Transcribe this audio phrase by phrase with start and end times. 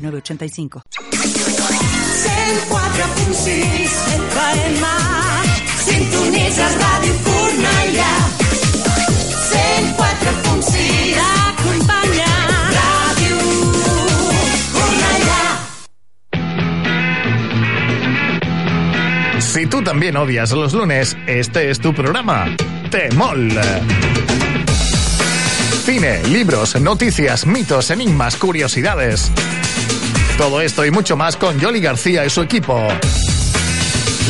[0.00, 0.80] 104.6
[4.30, 4.84] FM
[5.84, 8.12] Sintonitzes Ràdio Cornellà
[9.50, 12.32] 104.6 T'acompanya
[12.76, 13.36] Ràdio
[14.72, 15.44] Cornellà
[19.40, 22.46] Si tú también odias los lunes, este es tu programa.
[22.90, 23.50] Temol.
[25.84, 29.30] Cine, libros, noticias, mitos, enigmas, curiosidades.
[30.40, 32.88] Todo esto y mucho más con Yoli García y su equipo.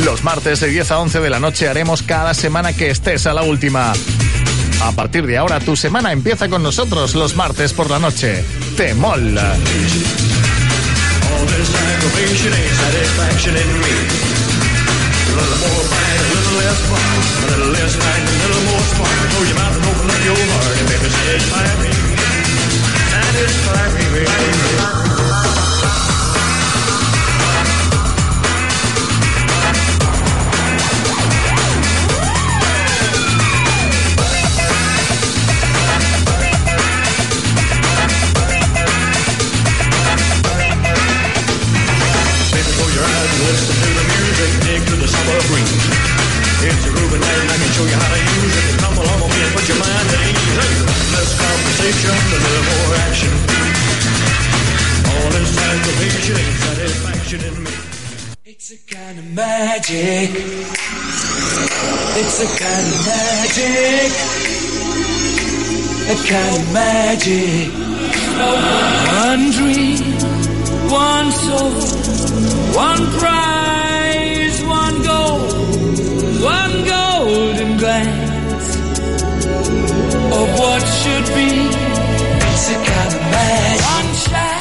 [0.05, 3.33] Los martes de 10 a 11 de la noche haremos cada semana que estés a
[3.33, 3.92] la última.
[4.83, 8.44] A partir de ahora tu semana empieza con nosotros los martes por la noche.
[8.77, 9.39] Temol.
[24.98, 25.20] All
[45.41, 46.92] It's a
[47.41, 48.77] and I can show you how to use it.
[48.84, 50.52] Come along with me and put your mind at ease.
[50.60, 50.74] Hey,
[51.16, 53.33] less conversation, a little more action.
[55.08, 55.56] All this
[56.36, 57.72] ain't satisfaction in me.
[58.44, 60.30] It's a kind of magic
[62.20, 64.12] It's a kind of magic
[66.05, 67.73] A kind of magic
[69.24, 70.02] One dream,
[70.90, 71.73] one soul
[72.77, 73.60] One prize,
[77.90, 78.08] golden
[80.33, 81.51] Of what should be
[82.52, 84.60] It's a kind of magic One shaft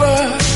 [0.00, 0.47] over.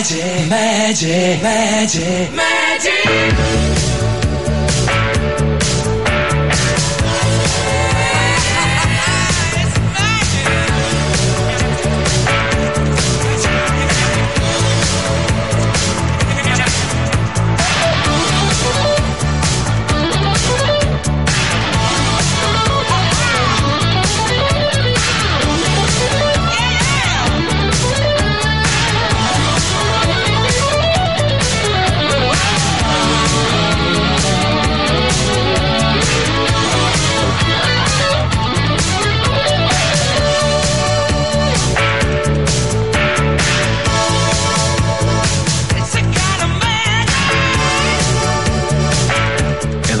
[0.00, 3.79] magic, magic, magic, magic.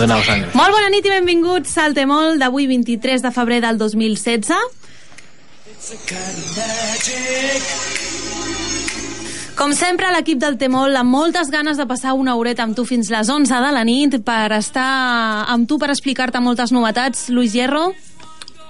[0.00, 0.44] He donat sang.
[0.54, 4.52] Molt bona nit i benvinguts al Temol d'avui 23 de febrer del 2016.
[5.70, 7.62] It's a kind of magic.
[9.60, 13.10] Com sempre, l'equip del Temol amb moltes ganes de passar una horeta amb tu fins
[13.12, 17.28] les 11 de la nit per estar amb tu per explicar-te moltes novetats.
[17.28, 17.90] Luis Hierro,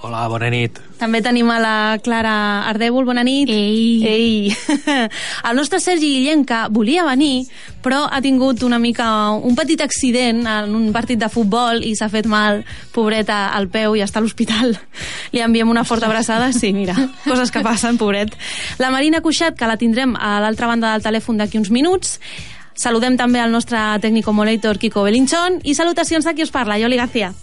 [0.03, 0.79] Hola, bona nit.
[0.97, 3.49] també tenim a la Clara Ardèvol, bona nit.
[3.53, 4.01] Ei.
[4.05, 4.55] Ei.
[5.49, 7.47] El nostre Sergi Guillem, que volia venir,
[7.85, 12.09] però ha tingut una mica un petit accident en un partit de futbol i s'ha
[12.13, 12.63] fet mal,
[12.93, 14.73] pobreta, al peu i està a l'hospital.
[15.33, 16.49] Li enviem una forta abraçada.
[16.57, 16.97] Sí, mira,
[17.29, 18.33] coses que passen, pobret.
[18.81, 22.19] La Marina Cuixat, que la tindrem a l'altra banda del telèfon d'aquí uns minuts.
[22.81, 26.97] Saludem també al nostre tècnico monitor Kiko Belinchón i salutacions de qui us parla, Yoli
[26.97, 27.35] García.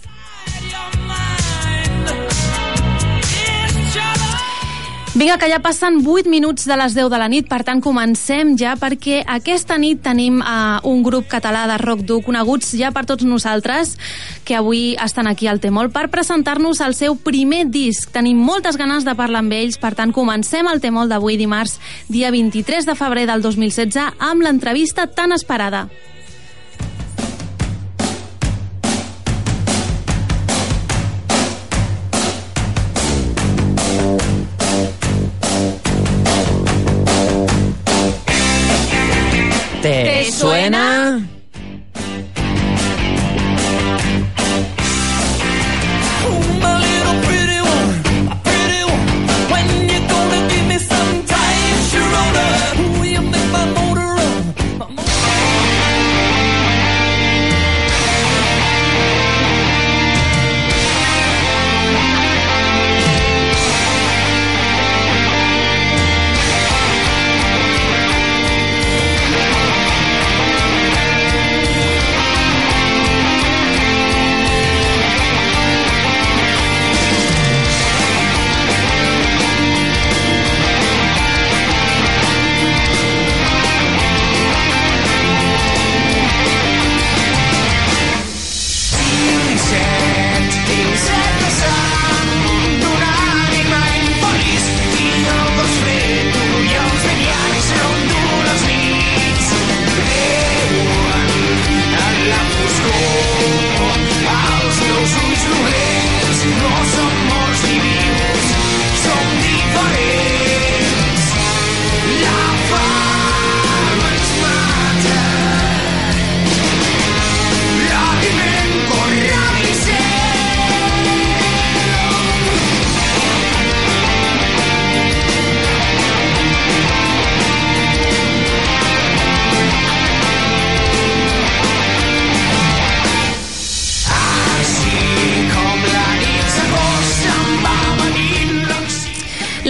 [5.18, 8.52] Vinga, que ja passen 8 minuts de les 10 de la nit, per tant comencem
[8.54, 13.02] ja perquè aquesta nit tenim uh, un grup català de rock dur coneguts ja per
[13.02, 13.96] tots nosaltres
[14.46, 18.12] que avui estan aquí al Temol per presentar-nos el seu primer disc.
[18.14, 22.30] Tenim moltes ganes de parlar amb ells, per tant comencem el Temol d'avui dimarts, dia
[22.30, 25.88] 23 de febrer del 2016, amb l'entrevista tan esperada.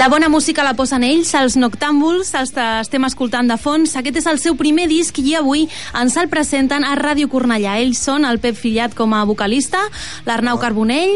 [0.09, 3.93] La bona música la posen ells, els Noctàmbuls, els que estem escoltant de fons.
[4.00, 5.67] Aquest és el seu primer disc i avui
[6.00, 7.75] ens el presenten a Ràdio Cornellà.
[7.83, 9.83] Ells són el Pep Fillat com a vocalista,
[10.25, 11.12] l'Arnau Carbonell,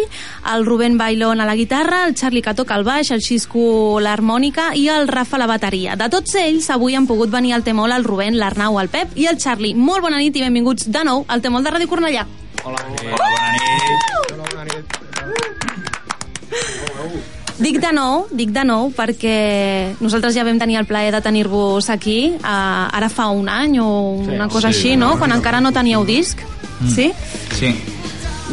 [0.53, 4.75] el Rubén Bailón a la guitarra, el Charlie que toca el baix, el Xisco l'harmònica
[4.77, 5.97] i el Rafa la bateria.
[5.97, 9.25] De tots ells, avui han pogut venir al Temol el Rubén, l'Arnau, el Pep i
[9.25, 9.73] el Charlie.
[9.73, 12.29] Molt bona nit i benvinguts de nou al Temol de Ràdio Cornellà.
[17.63, 21.89] Dic de nou, dic de nou, perquè nosaltres ja vam tenir el plaer de tenir-vos
[21.95, 23.87] aquí, uh, ara fa un any o
[24.27, 25.15] una cosa així, no?
[25.21, 26.43] Quan encara no teníeu disc.
[26.91, 27.13] Sí?
[27.55, 27.71] Sí.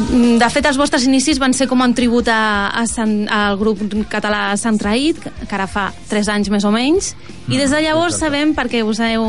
[0.00, 3.58] Mm, De fet, els vostres inicis van ser com un tribut a, a Sant, al
[3.58, 7.14] grup català Sant Traït, que ara fa 3 anys més o menys,
[7.50, 9.26] i des de llavors sabem, perquè us heu,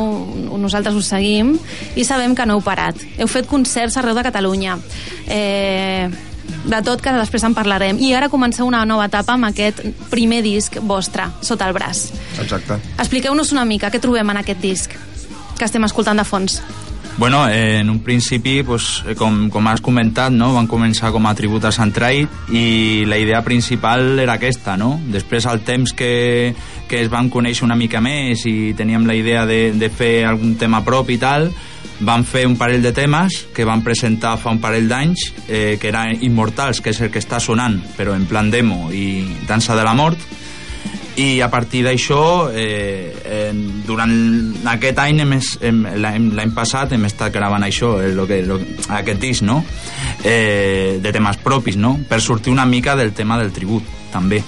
[0.62, 1.56] nosaltres us seguim,
[1.98, 3.02] i sabem que no heu parat.
[3.18, 4.78] Heu fet concerts arreu de Catalunya.
[5.26, 6.06] Eh,
[6.64, 7.98] de tot, que després en parlarem.
[8.00, 12.08] I ara comenceu una nova etapa amb aquest primer disc vostre, sota el braç.
[12.42, 12.78] Exacte.
[12.98, 14.98] Expliqueu-nos una mica què trobem en aquest disc.
[15.58, 16.56] que estem escoltant de fons?
[17.18, 20.52] Bueno, eh, en un principi, pues, eh, com, com has comentat, no?
[20.54, 24.78] van començar com a tribut a Santraid i la idea principal era aquesta.
[24.80, 24.96] No?
[25.12, 26.54] Després, al temps que,
[26.88, 30.56] que es van conèixer una mica més i teníem la idea de, de fer algun
[30.58, 31.50] tema propi i tal,
[32.02, 35.90] van fer un parell de temes que van presentar fa un parell d'anys, eh, que
[35.92, 39.86] eren Immortals, que és el que està sonant, però en plan demo, i Dansa de
[39.86, 40.20] la Mort,
[41.16, 43.52] i a partir d'això eh, eh,
[43.84, 44.14] durant
[44.72, 48.56] aquest any l'any passat hem estat gravant això eh, lo que, lo,
[48.96, 49.60] aquest disc no?
[50.24, 51.98] eh, de temes propis no?
[52.08, 54.40] per sortir una mica del tema del tribut també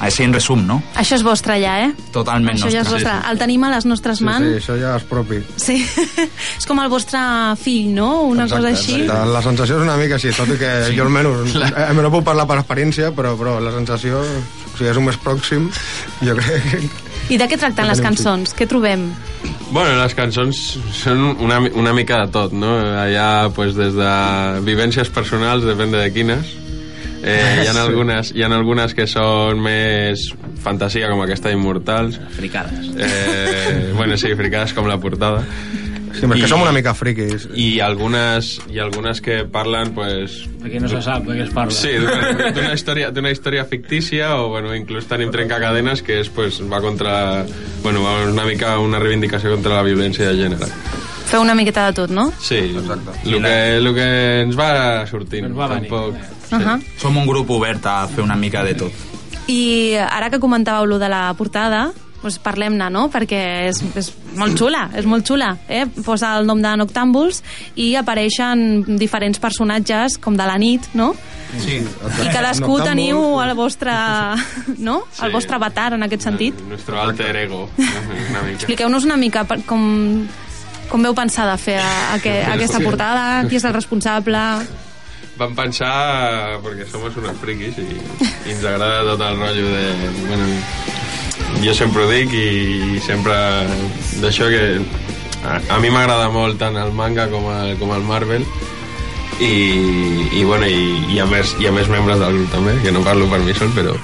[0.00, 0.80] així en resum no?
[0.98, 1.90] Això és vostre ja, eh?
[2.14, 3.30] totalment Això ja és nostre vostre.
[3.30, 4.46] El tenim a les nostres Sí, mans.
[4.46, 5.40] sí, això ja és propi.
[5.56, 5.76] Sí.
[6.58, 7.20] és com el vostre
[7.60, 8.22] fill, no?
[8.32, 9.02] Una cosa així.
[9.02, 9.30] Exacte.
[9.32, 10.96] La sensació és una mica així, tot i que sí.
[10.98, 14.98] jo almenys eh, no puc parlar per experiència, però, però la sensació, o sigui, és
[15.00, 15.68] un més pròxim,
[16.22, 16.82] jo crec que...
[17.32, 18.50] I de què tracten les cançons?
[18.58, 19.06] Què trobem?
[19.72, 20.58] Bueno, les cançons
[20.92, 22.74] són una, una mica de tot, no?
[22.98, 24.10] Allà, pues, des de
[24.66, 26.50] vivències personals, depèn de quines.
[27.22, 30.24] Eh, hi, ha algunes, hi ha algunes que són més
[30.62, 32.18] fantasia, com aquesta d'Immortals.
[32.34, 32.90] Fricades.
[32.98, 35.44] Eh, bueno, sí, fricades com la portada.
[36.12, 37.46] Sí, perquè som una mica friquis.
[37.56, 40.42] I algunes, i algunes que parlen, pues...
[40.60, 41.72] Perquè no se sap de què es parla.
[41.72, 46.82] Sí, d'una història, d'una història fictícia o, bueno, inclús tenim Trencacadenes que és, pues, va
[46.84, 47.14] contra...
[47.86, 50.68] Bueno, va una mica una reivindicació contra la violència de gènere.
[51.32, 52.28] Feu una miqueta de tot, no?
[52.44, 53.16] Sí, exacte.
[53.24, 54.08] El que, el que
[54.42, 54.70] ens va
[55.08, 55.48] sortint.
[55.48, 55.88] Ens va venir.
[55.88, 56.40] Tampoc...
[56.52, 56.82] Uh -huh.
[56.98, 58.92] som un grup obert a fer una mica de tot
[59.46, 61.92] I ara que comentàveu lo de la portada,
[62.22, 63.08] doncs parlem-ne, no?
[63.10, 65.56] Perquè és, és molt xula, és molt xula.
[65.66, 65.84] Eh?
[66.06, 67.42] Posa el nom de Noctàmbuls
[67.82, 71.12] i apareixen diferents personatges, com de la nit, no?
[71.58, 71.80] sí.
[72.22, 73.92] I cadascú teniu el vostre,
[74.78, 75.02] no?
[75.10, 75.26] Sí.
[75.26, 76.62] El vostre avatar, en aquest sentit.
[76.68, 77.66] Nuestro alter ego.
[77.76, 78.54] Una mica.
[78.60, 79.82] Expliqueu-nos una mica com,
[80.88, 84.46] com veu pensar de fer a, a, que, aquesta portada, qui és el responsable...
[85.42, 87.86] Vam pensar, perquè som unes friquis i,
[88.46, 90.10] i ens agrada tot el rotllo de...
[90.28, 90.44] Bueno,
[91.64, 93.34] jo sempre ho dic i sempre
[94.22, 94.62] d'això que
[95.42, 98.46] a, a mi m'agrada molt tant el manga com el, com el Marvel
[99.42, 99.50] i,
[100.30, 103.02] i, bueno, i, i, a més, i a més membres del grup també, que no
[103.02, 103.98] parlo per mi sol, però...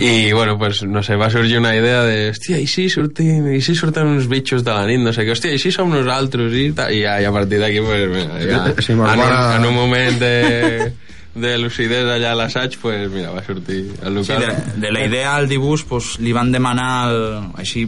[0.00, 3.60] I, bueno, pues, no sé, va sorgir una idea de, hòstia, i si sortim, i
[3.64, 6.52] si surten uns bitxos de la nit, no sé què, hòstia, i si som nosaltres,
[6.54, 9.20] i, tal, i, ja, i a partir d'aquí, pues, mira, ja, Sí, en, un,
[9.58, 10.92] en un moment de,
[11.38, 14.46] de lucidesa allà a l'assaig, pues, mira, va sortir el Sí, local.
[14.74, 17.20] de, de la idea al dibuix pues, li van demanar el,
[17.58, 17.84] així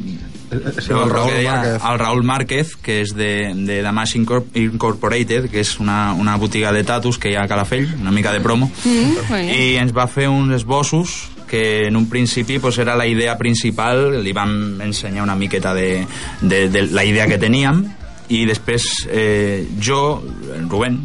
[0.50, 1.82] Sí, el, el Raúl deia, Márquez.
[1.92, 6.72] el Raúl Márquez que és de, de Damas Incorp Incorporated que és una, una botiga
[6.74, 9.42] de tatus que hi ha a Calafell, una mica de promo Mm, bé.
[9.54, 14.20] i ens va fer uns esbossos que en un principi pues, era la idea principal,
[14.22, 16.06] li vam ensenyar una miqueta de,
[16.40, 17.82] de, de la idea que teníem
[18.30, 20.22] i després eh, jo,
[20.54, 21.00] en Rubén,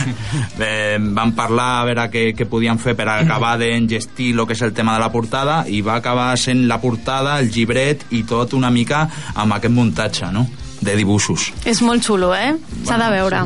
[0.64, 4.64] eh, vam parlar a veure què, què podíem fer per acabar d'engestir el que és
[4.64, 8.56] el tema de la portada i va acabar sent la portada, el llibret i tot
[8.56, 10.46] una mica amb aquest muntatge, no?,
[10.84, 11.50] de dibuixos.
[11.68, 12.56] És molt xulo, eh?
[12.84, 13.44] S'ha de veure.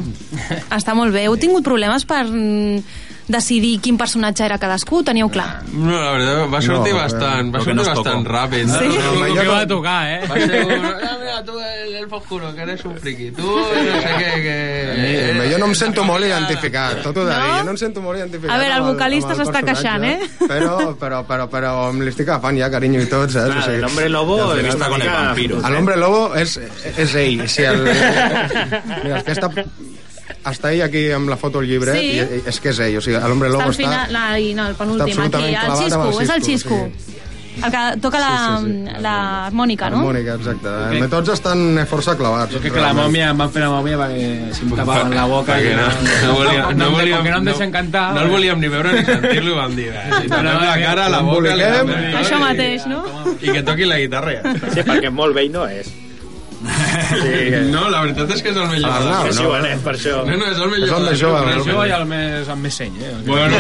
[0.75, 1.26] Està molt bé.
[1.28, 2.80] Heu tingut problemes per mm,
[3.28, 5.00] decidir quin personatge era cadascú?
[5.00, 5.62] Ho teníeu clar?
[5.73, 8.70] No, la veritat, va sortir No, bastant, va sortir nos bastant ràpid.
[8.73, 8.88] Sí.
[8.88, 10.20] No, no, El que va tocar, eh?
[10.30, 10.87] Va ser un...
[10.88, 13.30] Ah, mira, tu el elfo oscuro, que eres un friki.
[13.37, 14.56] Tu, no sé què, que...
[14.99, 17.58] Eh, jo no em sento molt identificat, tot ho de dir, No?
[17.58, 18.54] jo no em sento molt identificat.
[18.54, 20.18] A veure, el vocalista el s'està queixant, eh?
[20.49, 23.54] Però, però, però, però li estic agafant ja carinyo i tot, saps?
[23.61, 25.61] Clar, el hombre lobo La és entrevista con el vampiro.
[25.68, 26.58] El hombre lobo és,
[26.97, 27.44] és ell.
[27.49, 27.85] Si el,
[29.04, 29.52] mira, és que està,
[30.50, 32.17] està ell aquí amb la foto al llibre Sí.
[32.19, 32.99] i és que és ell.
[32.99, 34.07] O sigui, l'hombre Està lobo al final...
[34.09, 34.25] està...
[34.35, 35.55] Ai, no, el penúltim, aquí.
[35.55, 37.17] El xisco, el és el xisco, xisco.
[37.59, 39.00] El que toca la, Sí, sí, sí.
[39.02, 39.14] la
[39.49, 39.97] harmònica, no?
[40.05, 40.69] Harmònica, exacte.
[40.69, 41.09] Okay.
[41.11, 42.52] Tots estan força clavats.
[42.55, 45.25] Jo crec que la mòmia, em van fer la mòmia perquè si em tapaven la
[45.26, 45.57] boca...
[45.59, 45.88] Perquè no,
[46.28, 48.05] no, volíem, no, volíem, com que no em deixen cantar...
[48.14, 49.88] No el volíem ni veure ni sentir-lo, vam dir.
[49.90, 50.05] Eh?
[50.21, 51.57] Si tapem la cara, la boca...
[51.59, 53.02] li tot Això mateix, no?
[53.43, 54.38] I que toqui la guitarra.
[54.38, 54.55] ja.
[54.76, 55.90] Sí, perquè molt vell no és.
[57.73, 58.90] No, la veritat és que és el millor.
[58.99, 59.43] Arnau, És no?
[59.49, 60.17] jovenet, per això.
[60.26, 60.88] No, no, és el millor.
[60.88, 61.75] És el més del jove, grup, el realment.
[61.75, 63.12] jove i el més, amb més seny, eh?
[63.12, 63.57] El, Bueno,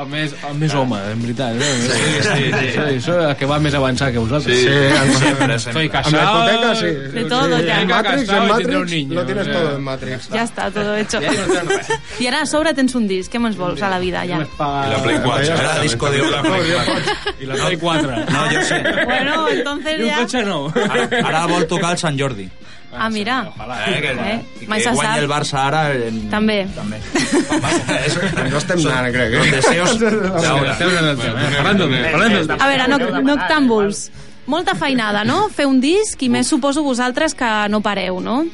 [0.00, 1.54] el, més, el més home, en veritat.
[1.54, 1.72] Eh?
[1.84, 2.70] sí, sí, sí.
[2.74, 4.58] Soy, soy el que va més avançat que vosaltres.
[4.58, 5.18] Sí.
[5.24, 5.82] Sempre, Soy sempre.
[5.84, 6.38] Amb la casado...
[6.44, 6.90] hipoteca, sí.
[7.14, 7.64] De todo, sí.
[7.66, 7.80] ya.
[7.80, 10.28] En Matrix, en Matrix, niño, lo tienes todo en Matrix.
[10.32, 11.20] Ja està, todo hecho.
[11.20, 11.78] Ja no.
[12.20, 13.32] I ara a sobre tens un disc.
[13.34, 14.40] Què més vols a la vida, ja?
[14.40, 15.54] I la Play 4.
[15.54, 17.16] Era disco de la Play 4.
[17.40, 18.16] I la Play 4.
[18.34, 18.78] No, jo sé.
[19.04, 20.18] Bueno, entonces I un ja...
[20.22, 20.68] cotxe nou.
[20.84, 22.48] Ara, ara vol tocar el Sant Jordi.
[22.96, 23.48] Ah, mira.
[23.88, 25.80] Eh, que, Eh, que se guanyi el Barça ara...
[25.92, 26.28] En...
[26.30, 26.60] També.
[26.76, 27.00] També.
[28.50, 29.32] No estem anant, crec.
[29.34, 29.50] Los Eh?
[29.56, 29.96] deseos...
[29.98, 31.74] Ja, estem en el tema, eh?
[31.74, 32.52] Del...
[32.60, 34.04] A veure, noc Noctàmbuls.
[34.46, 35.48] molta feinada, no?
[35.48, 38.44] Fer un disc i més suposo vosaltres que no pareu, no?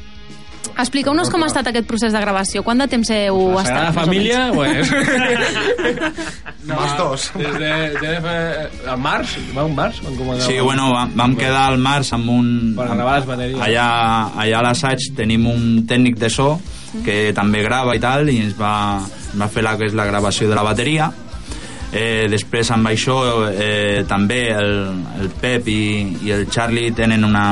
[0.79, 2.63] Expliqueu-nos com ha estat aquest procés de gravació.
[2.63, 3.89] Quant de temps heu La estat?
[3.89, 4.91] O Família, pues...
[6.71, 7.31] Más dos.
[7.35, 8.35] Des de, de, de,
[8.87, 10.01] al març, va un març?
[10.05, 12.51] Vam començar Sí, bueno, vam, vam quedar al març amb un...
[12.77, 13.63] Per gravar les bateries.
[13.65, 13.87] Allà,
[14.43, 16.53] allà a l'assaig tenim un tècnic de so
[17.05, 20.05] que també grava i tal, i ens va, ens va fer la que és la
[20.09, 21.09] gravació de la bateria.
[21.91, 23.17] Eh, després amb això
[23.51, 24.75] eh, també el,
[25.19, 25.81] el Pep i,
[26.23, 27.45] i el Charlie tenen una,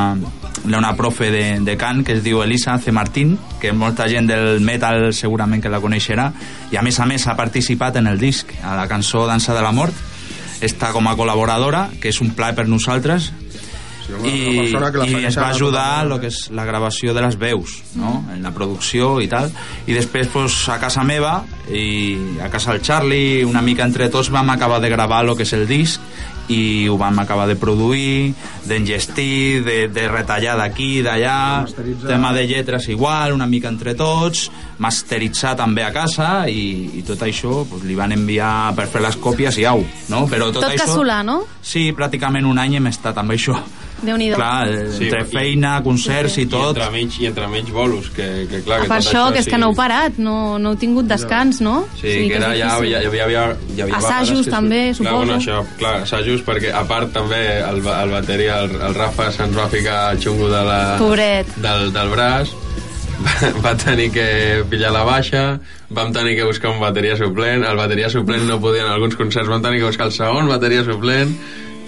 [0.66, 2.92] una profe de, de cant que es diu Elisa C.
[2.92, 6.30] Martín que molta gent del metal segurament que la coneixerà
[6.72, 9.64] i a més a més ha participat en el disc a la cançó Dansa de
[9.66, 9.96] la Mort
[10.62, 13.32] està com a col·laboradora que és un plaer per nosaltres
[14.10, 17.22] una i, persona que i ens va ajudar tota lo que és la gravació de
[17.22, 18.24] les veus no?
[18.34, 19.52] en la producció i tal
[19.86, 24.32] i després pues, a casa meva i a casa del Charlie una mica entre tots
[24.34, 26.02] vam acabar de gravar lo que és el disc
[26.50, 28.34] i ho vam acabar de produir,
[28.66, 31.66] d'engestir, de, de retallar d'aquí, d'allà,
[32.08, 34.48] tema de lletres igual, una mica entre tots,
[34.82, 39.20] masteritzar també a casa i, i tot això pues, li van enviar per fer les
[39.22, 40.26] còpies i au, no?
[40.32, 40.88] Però tot, Tot això...
[40.88, 41.44] casolà, no?
[41.62, 43.58] Sí, pràcticament un any hem estat amb això.
[44.02, 44.36] Déu-n'hi-do.
[44.36, 46.78] Clar, eh, Sí, entre i- feina, concerts i I tot.
[46.78, 48.82] entremig, i entremig bolos, que, que clar...
[48.84, 49.62] Que Per tot això, que és que sí.
[49.62, 51.86] no heu parat, no, no heu tingut descans, no?
[52.00, 52.94] Sí, que era, és ja, difícil.
[52.94, 53.44] ja, ja, havia,
[53.76, 55.16] ja havia Assajos que també, Clar, suposo.
[55.18, 59.56] bueno, això, clar, assajos, perquè a part també el, el bateria, el, el Rafa se'ns
[59.58, 61.48] va ficar el xungo de la, Pobret.
[61.58, 62.50] del, del braç,
[63.20, 67.76] va, va tenir que pillar la baixa, vam tenir que buscar un bateria suplent, el
[67.76, 71.36] bateria suplent no podia en alguns concerts, vam tenir que buscar el segon bateria suplent,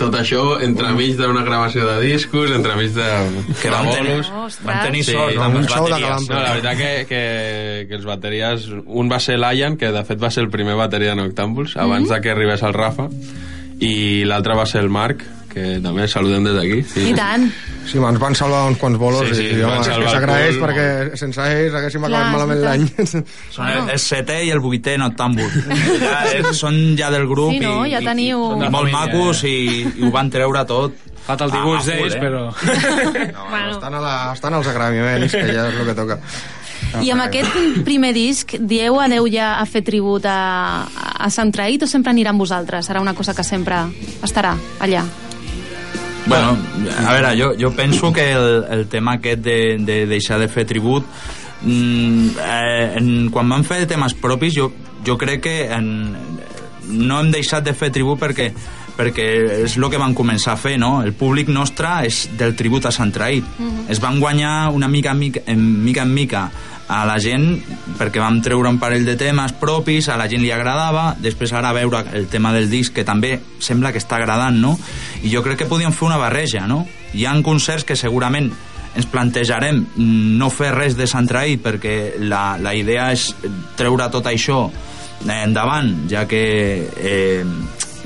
[0.01, 3.07] tot això entremig d'una gravació de discos, entremig de,
[3.61, 4.57] Que de vam tenir, bolos.
[4.65, 6.35] vam tenir Sí, sort amb amb un les show de calambre.
[6.35, 7.21] No, la veritat que, que,
[7.89, 8.67] que els bateries...
[8.85, 12.09] Un va ser l'Ian, que de fet va ser el primer bateria de Noctàmbuls, abans
[12.09, 13.07] de que arribés el Rafa,
[13.81, 13.93] i
[14.29, 16.79] l'altre va ser el Marc, que també saludem des d'aquí.
[16.93, 17.03] Sí.
[17.11, 17.45] I tant.
[17.85, 20.55] Sí, ens van salvar uns quants bolos Sí, sí, i, ens home, és que s'agraeix
[20.57, 22.85] cul, perquè sense ells haguéssim Clar, acabat malament l'any.
[23.55, 25.49] Són el, el setè i el vuitè noctàmbul.
[26.01, 27.81] Ja, eh, són ja del grup Sí, no?
[27.85, 29.55] i, Ja teniu- i, i molt família, macos i,
[29.99, 30.95] i ho van treure tot.
[31.25, 32.21] Falta el a- dibuix a full, d'ells, eh?
[32.23, 32.47] però...
[33.35, 33.71] No, Bueno.
[33.75, 36.17] estan, a la, estan als agraviments, que ja és el que toca.
[37.05, 37.53] I amb aquest
[37.85, 42.33] primer disc, dieu adeu ja a fer tribut a, a Sant Traït o sempre anirà
[42.33, 42.87] amb vosaltres?
[42.89, 43.83] Serà una cosa que sempre
[44.25, 45.03] estarà allà?
[46.25, 46.57] Bueno,
[47.05, 50.67] a veure, jo, jo penso que el, el tema aquest de, de deixar de fer
[50.69, 51.05] tribut
[51.63, 54.69] mm, eh, en, quan vam fer temes propis jo,
[55.05, 55.89] jo crec que en,
[56.91, 58.51] no hem deixat de fer tribut perquè
[58.91, 59.25] perquè
[59.65, 60.99] és el que van començar a fer, no?
[61.01, 63.47] El públic nostre és del tribut a Sant Traït.
[63.89, 66.43] Es van guanyar una mica en mica, en mica en mica
[66.91, 67.45] a la gent
[67.95, 71.71] perquè vam treure un parell de temes propis, a la gent li agradava, després ara
[71.75, 74.75] veure el tema del disc que també sembla que està agradant, no?
[75.23, 76.83] I jo crec que podíem fer una barreja, no?
[77.15, 78.51] Hi han concerts que segurament
[78.91, 83.29] ens plantejarem no fer res de Sant Traït perquè la, la idea és
[83.79, 84.65] treure tot això
[85.21, 86.41] endavant, ja que
[86.97, 87.45] eh,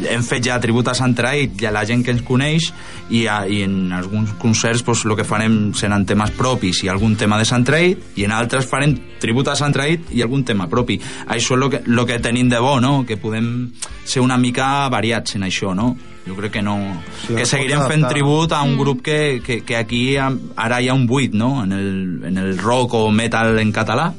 [0.04, 2.70] hem fet ja tribut a Sant Traït i a la gent que ens coneix
[3.10, 7.40] i, a, i en alguns concerts pues, que farem seran temes propis i algun tema
[7.40, 11.00] de Sant Traït i en altres farem tribut a Sant Traït i algun tema propi.
[11.28, 13.04] Això és el que, lo que tenim de bo, no?
[13.06, 13.72] que podem
[14.04, 15.94] ser una mica variats en això, no?
[16.26, 16.76] Jo crec que no...
[17.22, 20.96] Sí, que seguirem fent tribut a un grup que, que, que aquí ara hi ha
[20.98, 21.64] un buit, no?
[21.64, 21.90] En el,
[22.26, 24.10] en el rock o metal en català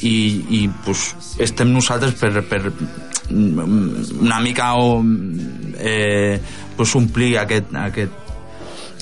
[0.00, 0.16] i,
[0.56, 1.10] i pues,
[1.44, 5.02] estem nosaltres per, per mm, una mica o,
[5.78, 6.40] eh,
[6.76, 8.12] pues, omplir aquest, aquest,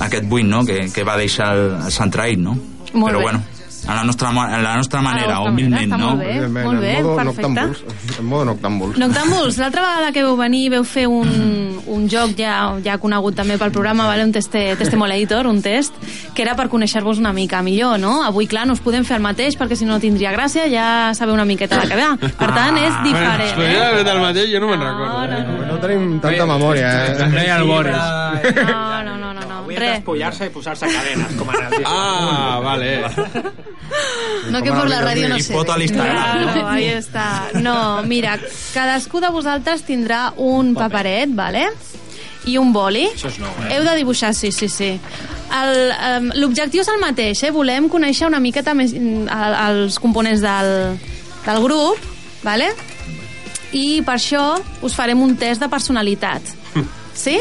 [0.00, 0.64] aquest buit no?
[0.66, 2.58] que, que va deixar el, el Sant Traït, no?
[2.92, 3.22] Molt Però bé.
[3.22, 3.42] bueno,
[3.86, 6.08] a la nostra, a la nostra manera, vostra humilment, manera, està no?
[6.10, 6.30] molt bé.
[6.30, 7.48] Evidentment, molt bé, en modo perfecte.
[7.50, 8.18] noctàmbuls.
[8.18, 8.98] En modo noctàmbuls.
[9.02, 13.58] Noctàmbuls, l'altra vegada que veu venir veu fer un, un joc ja, ja conegut també
[13.58, 14.24] pel programa, vale?
[14.24, 15.94] un teste, testimolator, un test,
[16.34, 18.22] que era per conèixer-vos una mica millor, no?
[18.22, 20.86] Avui, clar, no us podem fer el mateix perquè si no tindria gràcia, ja
[21.18, 22.12] sabeu una miqueta de què va.
[22.22, 23.86] Per tant, és diferent, podria eh?
[23.88, 25.26] haver fet el mateix, jo no me'n No, recordo.
[25.26, 25.66] no, eh?
[25.72, 27.28] No tenim tanta memòria, eh?
[27.32, 27.96] No hi ha el Boris.
[28.62, 29.61] No, no, no, no, no.
[29.90, 31.86] Despullar-se i posar-se cadenes, com en el disc.
[31.86, 32.90] Ah, vale.
[34.50, 35.52] No, que por la ràdio no I sé.
[35.54, 37.26] foto a l'Instagram, Claro, ahí està.
[37.60, 38.38] No, mira,
[38.74, 41.68] cadascú de vosaltres tindrà un paperet, vale?
[42.44, 43.04] i un boli.
[43.06, 43.76] Això és nou, eh?
[43.76, 44.98] Heu de dibuixar, sí, sí, sí.
[46.34, 47.50] L'objectiu és el mateix, eh?
[47.54, 50.98] Volem conèixer una miqueta més mm, el- els components del,
[51.46, 51.98] del grup,
[52.42, 52.72] vale?
[53.72, 56.42] i per això us farem un test de personalitat.
[57.14, 57.38] Sí?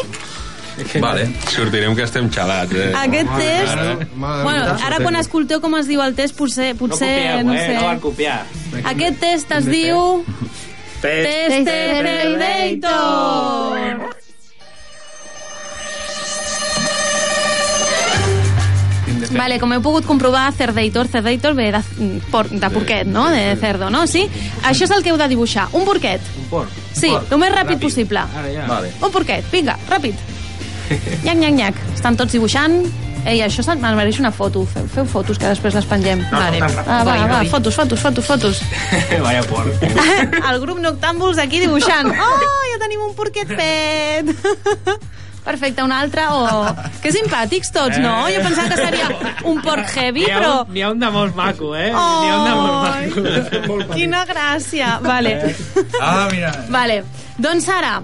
[1.05, 1.23] Vale.
[1.51, 2.93] Sortirem que estem xalats, eh?
[3.03, 3.75] Aquest test...
[4.15, 7.53] Mare Bueno, ara quan escolteu com es diu el test, potser, No potser copieu, no
[7.53, 7.55] eh?
[7.67, 7.73] sé.
[7.75, 8.39] No van copiar.
[8.93, 9.97] Aquest test es diu...
[11.01, 11.65] Test.
[11.65, 14.09] Testeredator!
[19.31, 21.79] Vale, com heu pogut comprovar, Cerdator, Cerdator ve de,
[22.33, 23.27] por, de porquet, no?
[23.31, 24.03] De cerdo, no?
[24.09, 24.25] Sí?
[24.67, 25.67] Això és el que heu de dibuixar.
[25.77, 26.21] Un porquet.
[26.41, 26.69] Un porc.
[26.97, 28.19] Sí, el més ràpid, possible.
[28.19, 28.65] Ara ja.
[28.69, 28.91] Vale.
[28.99, 30.15] Un porquet, vinga, ràpid.
[31.23, 31.81] Nyac, nyac, nyac.
[31.95, 32.81] Estan tots dibuixant.
[33.21, 34.63] Ei, això se'n mereix una foto.
[34.65, 36.23] Feu, feu fotos que després les pengem.
[36.31, 36.57] No, vale.
[36.57, 36.89] no tan ràpid.
[36.89, 38.61] Ah, va, va, fotos, fotos, fotos, fotos.
[39.25, 39.85] Vaya porc.
[40.51, 42.09] El grup Noctàmbuls aquí dibuixant.
[42.21, 44.31] Oh, ja tenim un porquet fet.
[45.43, 46.21] Perfecte, un altre.
[46.29, 46.67] Oh,
[47.01, 48.27] que simpàtics tots, no?
[48.29, 49.07] Jo pensava que seria
[49.49, 50.51] un porc heavy, N'hi ha, però...
[50.67, 51.87] un, n'hi ha un de molt maco, eh?
[51.89, 53.93] N'hi ha un de molt Oh, maco.
[53.95, 54.99] quina gràcia.
[55.01, 55.33] Vale.
[55.99, 56.51] Ah, mira.
[56.69, 57.01] Vale,
[57.41, 57.95] doncs ara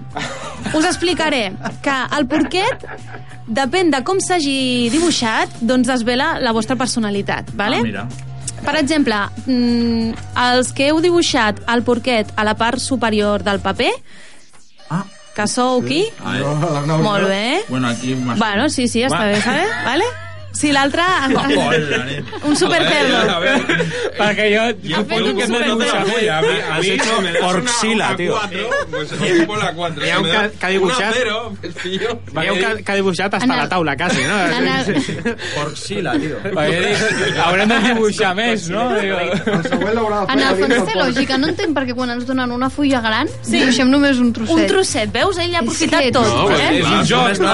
[0.74, 1.52] us explicaré
[1.86, 2.88] que el porquet
[3.48, 7.78] depèn de com s'hagi dibuixat, doncs desvela la vostra personalitat, vale?
[7.84, 8.08] Ah, mira.
[8.66, 10.16] Per exemple, mm,
[10.50, 13.92] els que heu dibuixat el porquet a la part superior del paper.
[15.38, 16.04] Que sou qui?
[16.24, 16.98] Ah, eh.
[16.98, 17.64] Molt bé.
[17.70, 18.16] Bueno, aquí...
[18.16, 18.40] Más...
[18.40, 19.28] Bueno, sí, sí, està Va.
[19.34, 19.70] bé, ¿sabes?
[19.86, 20.27] ¿Vale?
[20.58, 21.04] Si l'altre...
[21.30, 22.26] Nen.
[22.50, 23.18] Un supercerdo.
[24.18, 24.64] Perquè jo...
[24.90, 25.60] yo fet un que no
[26.98, 28.34] hecho si me das porxila, una, una tío.
[28.34, 30.06] 4, pues ocupo la 4.
[30.06, 32.20] Hi ha un que- ha dibuixat- Una 0, pues pillo.
[32.34, 34.38] Veieu que, que ha dibuixat hasta la taula, quasi, no?
[35.56, 36.38] Porxila, tio.
[37.46, 38.88] Haurem de dibuixar més, no?
[38.98, 42.26] Digo, El següent l'haurà de En el fons té lògica, no entenc perquè quan ens
[42.28, 43.58] donen una fulla gran sí.
[43.58, 44.56] dibuixem només un trosset.
[44.58, 45.38] Un trosset, veus?
[45.44, 46.28] Ell ha aprofitat tot.
[46.34, 46.70] No, eh?
[46.80, 47.54] és un joc, no?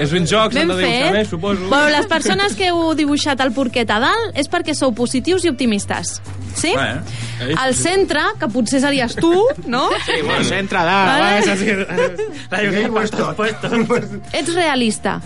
[0.00, 1.59] és un joc, s'han Ben de dibuixar més, suposo.
[1.68, 5.50] Bueno, les persones que heu dibuixat el porquet a dalt és perquè sou positius i
[5.52, 6.20] optimistes.
[6.56, 6.72] Sí?
[6.74, 7.54] Eh.
[7.56, 9.32] Al centre, que potser series tu,
[9.66, 9.88] no?
[10.06, 10.96] Sí, bueno, centre de...
[11.10, 11.20] Vale.
[11.20, 12.30] Vale.
[12.50, 12.64] La
[13.14, 13.44] tot.
[14.32, 15.20] Ets realista.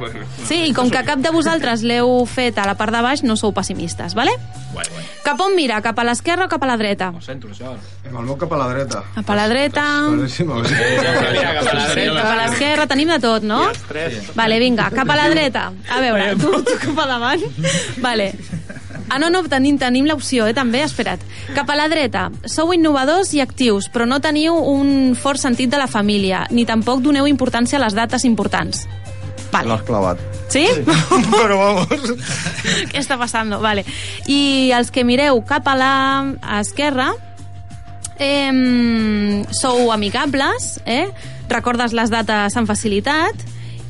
[0.00, 3.20] Bueno, Sí, i com que cap de vosaltres l'heu fet a la part de baix,
[3.22, 4.32] no sou pessimistes, vale?
[4.72, 5.04] Guai, guai.
[5.26, 5.82] Cap on mira?
[5.84, 7.10] Cap a l'esquerra o cap a la dreta?
[7.14, 7.74] Ho sento, això.
[8.08, 9.02] Amb el meu cap a la dreta.
[9.18, 9.84] Cap a la dreta...
[9.84, 12.16] Cap a la dreta.
[12.16, 13.60] Cap a l'esquerra, tenim de tot, no?
[13.88, 14.32] Tres.
[14.34, 15.68] Vale, vinga, cap a la dreta.
[15.90, 17.44] A veure, tu, tu cap a davant.
[18.00, 18.32] Vale.
[19.10, 21.22] Ah, no, no, tenim, tenim l'opció, eh, també, espera't.
[21.56, 25.80] Cap a la dreta, sou innovadors i actius, però no teniu un fort sentit de
[25.82, 28.84] la família, ni tampoc doneu importància a les dates importants.
[29.50, 29.68] Vale.
[29.72, 30.20] L'has clavat.
[30.50, 30.66] Sí?
[31.34, 32.12] Però vamos.
[32.90, 33.50] Què està passant?
[33.62, 33.84] Vale.
[34.30, 35.94] I els que mireu cap a la
[36.60, 37.10] esquerra,
[38.20, 41.08] eh, sou amigables, eh?
[41.50, 43.34] recordes les dates amb facilitat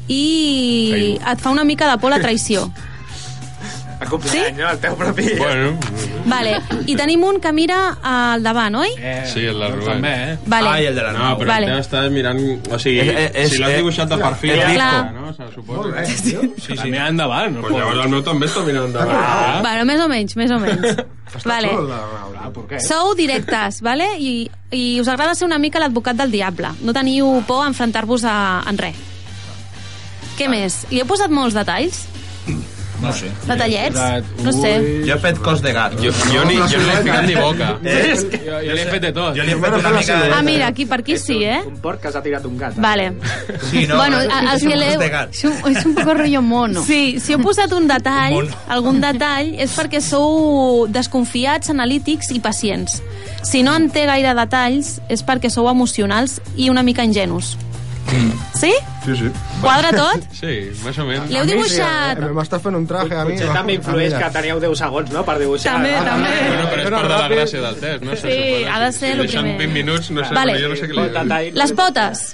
[0.09, 2.71] i et fa una mica de por la traïció.
[4.01, 4.63] El cumpleaños, sí?
[4.73, 5.25] el teu propi...
[5.37, 5.79] bueno,
[6.25, 6.55] Vale.
[6.87, 8.89] I tenim un que mira al davant, oi?
[8.97, 9.93] Eh, Sí, el del doncs Rubén.
[10.01, 10.39] També, eh?
[10.47, 10.69] Vale.
[10.71, 11.67] Ah, i el de la no, però Vale.
[11.69, 11.81] vale.
[11.83, 12.41] estàs mirant...
[12.73, 14.55] O sigui, És- és- si l'has és- dibuixat de perfil...
[14.57, 14.89] és ja Clar.
[15.05, 15.35] està, no?
[15.37, 16.05] Se suposa.
[16.07, 16.17] Sí,
[16.77, 16.91] sí.
[16.91, 17.55] Mira endavant.
[17.57, 19.21] No Pues llavors el meu també està mirant endavant.
[19.21, 19.61] Ah.
[19.63, 20.97] Bueno, més o menys, més o menys.
[21.45, 21.71] vale.
[21.93, 22.51] Ah?
[22.81, 24.09] Sou directes, vale?
[24.19, 26.73] I, I us agrada ser una mica l'advocat del diable.
[26.83, 28.97] No teniu por a enfrontar-vos a, en res.
[30.41, 30.87] Què més?
[30.91, 32.07] Hi he posat molts detalls?
[33.01, 33.31] No sé.
[33.47, 34.01] Detallets?
[34.45, 34.73] No sé.
[35.07, 35.95] Jo he fet cos de gat.
[36.01, 37.71] Jo, jo, ni, jo no l'he ficat ni boca.
[38.51, 39.37] Jo, jo li he fet de tot.
[39.37, 40.31] Jo li he fet una mica de...
[40.35, 41.61] Ah, mira, aquí per aquí sí, eh?
[41.67, 42.77] Un porc que s'ha tirat un gat.
[42.81, 43.11] Vale.
[43.71, 43.99] Sí, no?
[44.01, 44.97] Bueno, els que l'heu...
[44.97, 45.41] Cos de gat.
[45.71, 46.85] És un, poco rollo mono.
[46.87, 53.01] Sí, si heu posat un detall, algun detall, és perquè sou desconfiats, analítics i pacients.
[53.47, 57.55] Si no en té gaire detalls, és perquè sou emocionals i una mica ingenus.
[58.61, 58.73] Sí?
[59.05, 59.29] Sí, sí.
[59.63, 60.25] Quadra tot?
[60.41, 61.31] Sí, més o menys.
[61.33, 62.19] L'heu dibuixat...
[62.21, 63.37] Eh, M'està fent un traje a mi.
[63.39, 65.77] Potser també influeix Ah, que teníeu 10 segons, no?, per dibuixar.
[65.79, 66.35] També, Ah, també.
[66.49, 68.17] Bueno, però és part de la gràcia del test, no?
[68.21, 69.59] Sí, ha de ser si deixen primer.
[69.69, 70.59] 20 minuts, no sé, Vale.
[70.61, 71.51] jo no sé què li.
[71.63, 72.29] Les potes.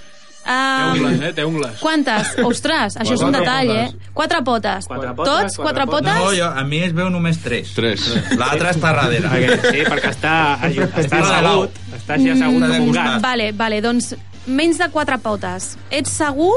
[0.47, 1.33] Té Um, ungles, eh?
[1.35, 1.73] Té ungles.
[1.83, 2.29] quantes?
[2.47, 4.11] Ostres, això és un Quatre detall, eh?
[4.15, 4.87] Quatre potes.
[4.87, 5.57] Quatre potes, Tots?
[5.57, 6.21] quatre Quatre potes?
[6.23, 7.73] No, jo, a mi es veu només tres.
[7.75, 8.05] Tres.
[8.39, 9.59] L'altre està darrere.
[9.67, 11.71] Sí, perquè està, està assegut.
[11.99, 13.21] Està així assegut Mm, com un gat.
[13.27, 14.15] Vale, vale, doncs
[14.47, 15.77] menys de quatre potes.
[15.91, 16.53] Ets segur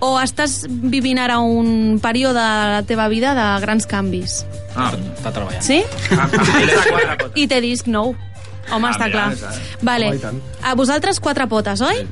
[0.00, 4.44] o estàs vivint ara un període de la teva vida de grans canvis?
[4.74, 5.62] Ah, Està treballant.
[5.62, 5.82] Sí?
[6.08, 7.36] Quatre potes.
[7.36, 8.14] I té disc nou.
[8.70, 9.32] Home, Ah, està mira, clar.
[9.32, 9.76] és, eh?
[9.82, 10.08] Vale.
[10.14, 10.40] Home, tant.
[10.62, 12.04] A vosaltres quatre potes, oi?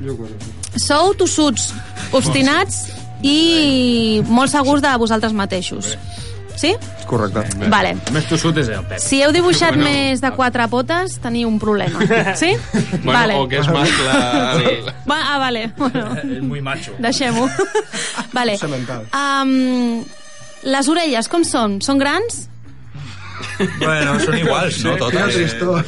[0.75, 1.71] Sou tossuts,
[2.11, 2.89] obstinats
[3.23, 5.95] i molt segurs de vosaltres mateixos.
[6.59, 6.73] Sí?
[7.07, 7.45] Correcte.
[7.71, 7.93] Vale.
[8.11, 8.99] Més tossut és el Pep.
[8.99, 9.87] Si heu dibuixat Bueno.
[9.87, 12.01] més de quatre potes, teniu un problema.
[12.35, 12.49] Sí?
[13.05, 13.35] Bueno, vale.
[13.39, 14.15] o que és mascle...
[14.59, 14.73] Sí.
[15.07, 15.69] Va, ah, vale.
[15.77, 16.91] Bueno, és muy macho.
[16.99, 17.47] deixem-ho.
[18.37, 18.57] vale.
[19.15, 20.03] Um,
[20.67, 21.79] les orelles, com són?
[21.81, 22.49] Són grans?
[23.79, 24.93] Bueno, són iguals, no?
[24.95, 25.35] Quina Totes.
[25.35, 25.83] tristor.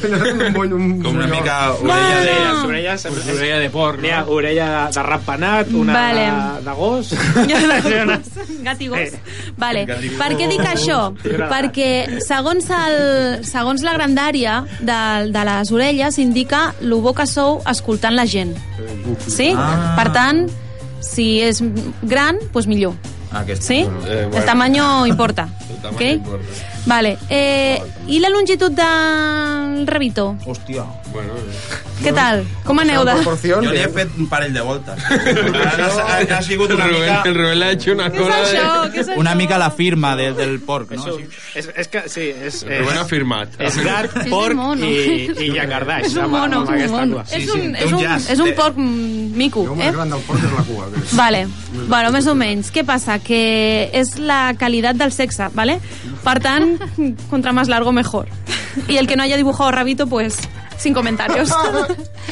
[0.56, 1.02] Un un...
[1.02, 1.92] Com una mica Bueno.
[1.92, 2.34] orella de...
[2.48, 3.06] Les orelles...
[3.36, 4.32] Orella de porc, N'hi ha no?
[4.36, 6.24] orella de, de ratpenat, una Vale.
[6.26, 7.12] de, de gos...
[8.66, 9.16] Gat i gos.
[9.58, 9.84] Vale.
[9.88, 10.98] Gat i Per què dic això?
[11.54, 11.90] Perquè
[12.24, 12.98] segons, el,
[13.46, 15.00] segons la grandària de,
[15.34, 18.54] de les orelles indica el bo que sou escoltant la gent.
[19.26, 19.52] Sí?
[19.56, 19.94] Ah.
[19.98, 20.44] Per tant,
[21.02, 21.62] si és
[22.02, 22.94] gran, doncs millor.
[23.34, 23.62] Aquest.
[23.62, 23.80] Sí?
[23.80, 24.36] Eh, bueno.
[24.36, 25.48] El tamaño importa.
[25.70, 26.12] El tamaño ¿ok?
[26.12, 26.44] importa.
[26.86, 27.18] Vale.
[27.28, 30.36] Eh, I la longitud del rebito?
[30.44, 30.84] Hòstia.
[31.12, 31.34] Bueno,
[32.02, 32.40] Què tal?
[32.66, 33.12] Com aneu de...
[33.44, 35.02] Jo li he fet un parell de voltes.
[35.06, 37.28] ha, ha, ha sigut el una Rubén, mica...
[37.28, 38.56] el Rubén ha hecho una Què és cosa de...
[38.56, 38.70] això?
[38.94, 39.18] Què és això?
[39.20, 41.04] Una mica la firma de, del porc, no?
[41.04, 41.18] Això,
[41.60, 42.62] és, és que, sí, és...
[42.64, 43.54] El Rubén ha firmat.
[43.62, 44.88] És gat, un porc mono.
[44.88, 46.08] i, i llangardaix.
[46.08, 47.20] És un mono, amb és un mono.
[47.20, 47.26] cua.
[47.28, 49.78] Sí, És sí, un, és un és un porc mico, El eh?
[49.84, 50.88] més gran del porc és la cua.
[50.96, 51.14] Que és...
[51.20, 51.44] Vale,
[51.92, 52.72] bueno, més o menys.
[52.74, 53.20] Què passa?
[53.22, 53.42] Que
[54.02, 55.78] és la qualitat del sexe, ¿vale?
[56.24, 56.74] Per tant,
[57.30, 58.26] contra más largo, mejor.
[58.88, 60.38] Y el que no haya dibujado rabito, pues,
[60.78, 61.50] sin comentarios.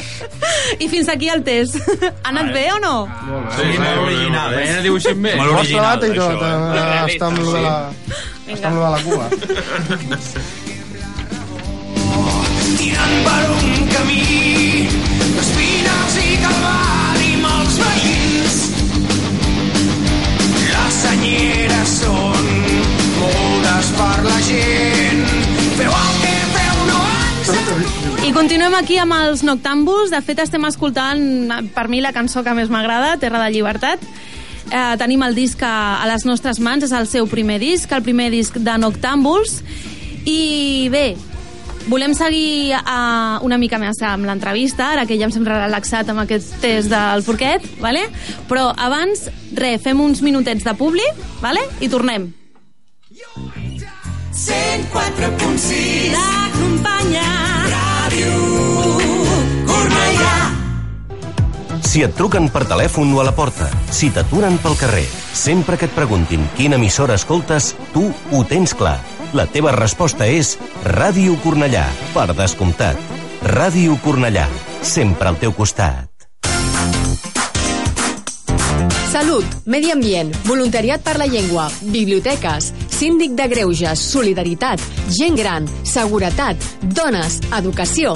[0.79, 1.75] I fins aquí el test.
[2.23, 2.95] Ha anat bé o no?
[3.57, 4.53] Sí, molt original.
[4.57, 4.81] Eh,
[5.15, 5.35] bé.
[5.37, 6.17] Molt original, clavat i tot.
[6.17, 6.79] això, eh?
[6.79, 7.75] eh, Està amb lo de la...
[8.51, 9.25] Està amb lo de la cua.
[12.81, 14.21] tirant per un camí
[15.35, 18.57] d'espines i calvari amb els veïns.
[20.71, 22.49] Les senyeres són
[23.19, 25.23] mudes per la gent.
[25.77, 26.20] Feu el
[28.21, 30.11] I continuem aquí amb els Noctàmbuls.
[30.13, 31.21] De fet, estem escoltant,
[31.73, 34.03] per mi, la cançó que més m'agrada, Terra de Llibertat.
[34.69, 38.05] Eh, tenim el disc a, a les nostres mans, és el seu primer disc, el
[38.05, 39.63] primer disc de Noctàmbuls.
[40.29, 41.17] I bé,
[41.89, 46.21] volem seguir uh, una mica més amb l'entrevista, ara que ja em sembla relaxat amb
[46.21, 48.05] aquest test del porquet, vale?
[48.47, 51.09] però abans, re, fem uns minutets de publi,
[51.41, 51.65] vale?
[51.81, 52.29] i tornem.
[54.31, 57.50] 104.6 L'acompanya
[58.11, 60.31] Ràdio Cornellà
[61.87, 65.87] Si et truquen per telèfon o a la porta, si t'aturen pel carrer, sempre que
[65.87, 68.97] et preguntin quina emissora escoltes, tu ho tens clar.
[69.31, 72.99] La teva resposta és Ràdio Cornellà, per descomptat.
[73.47, 74.47] Ràdio Cornellà,
[74.83, 76.11] sempre al teu costat.
[79.11, 86.61] Salut, medi ambient, voluntariat per la llengua, biblioteques, síndic de greuges, solidaritat, gent gran, seguretat,
[86.93, 88.11] dones, educació.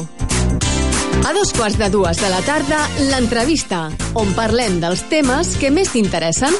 [1.25, 5.89] A dos quarts de dues de la tarda, l'entrevista, on parlem dels temes que més
[5.89, 6.53] t'interessen.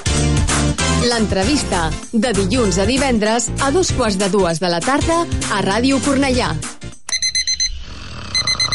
[1.06, 1.84] L'entrevista,
[2.14, 5.22] de dilluns a divendres, a dos quarts de dues de la tarda,
[5.54, 6.50] a Ràdio Cornellà.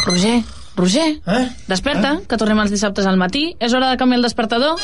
[0.07, 0.45] Roger,
[0.79, 1.47] Roger, eh?
[1.67, 2.27] desperta, eh?
[2.31, 3.49] que tornem els dissabtes al matí.
[3.59, 4.79] És hora de canviar el despertador.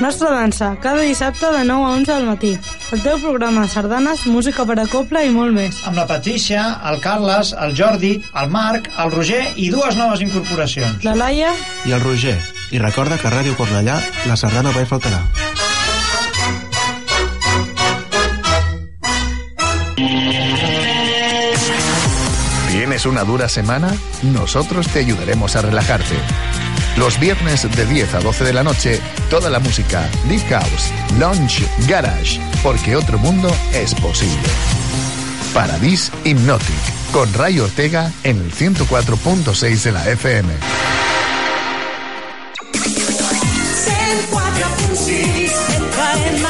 [0.00, 2.58] Nostra dansa, cada dissabte de 9 a 11 del matí.
[2.92, 5.78] El teu programa de sardanes, música per a coble i molt més.
[5.88, 11.02] Amb la Patricia, el Carles, el Jordi, el Marc, el Roger i dues noves incorporacions.
[11.04, 11.54] La Laia...
[11.88, 12.36] I el Roger.
[12.76, 13.96] I recorda que a Ràdio Cornellà
[14.28, 15.22] la sardana mai faltarà.
[22.70, 23.94] ¿Tienes una dura semana?
[24.22, 26.16] Nosotros te ayudaremos a relajarte.
[26.96, 31.68] Los viernes de 10 a 12 de la noche, toda la música, Deep House, Lounge,
[31.86, 34.48] Garage, porque otro mundo es posible.
[35.52, 36.74] Paradis Hypnotic,
[37.12, 40.54] con Ray Ortega en el 104.6 de la FM.
[43.86, 45.66] 104.6
[46.16, 46.48] FM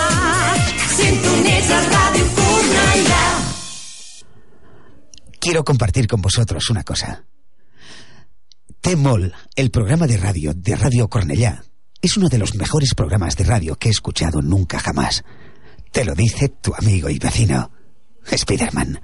[0.96, 3.24] Sintonitza Ràdio Cornellà
[5.40, 7.24] Quiero compartir con vosotros una cosa.
[8.86, 11.64] T-Mol, el programa de radio de Radio Cornellá,
[12.00, 15.24] es uno de los mejores programas de radio que he escuchado nunca jamás.
[15.90, 17.72] Te lo dice tu amigo y vecino,
[18.32, 19.00] Spiderman.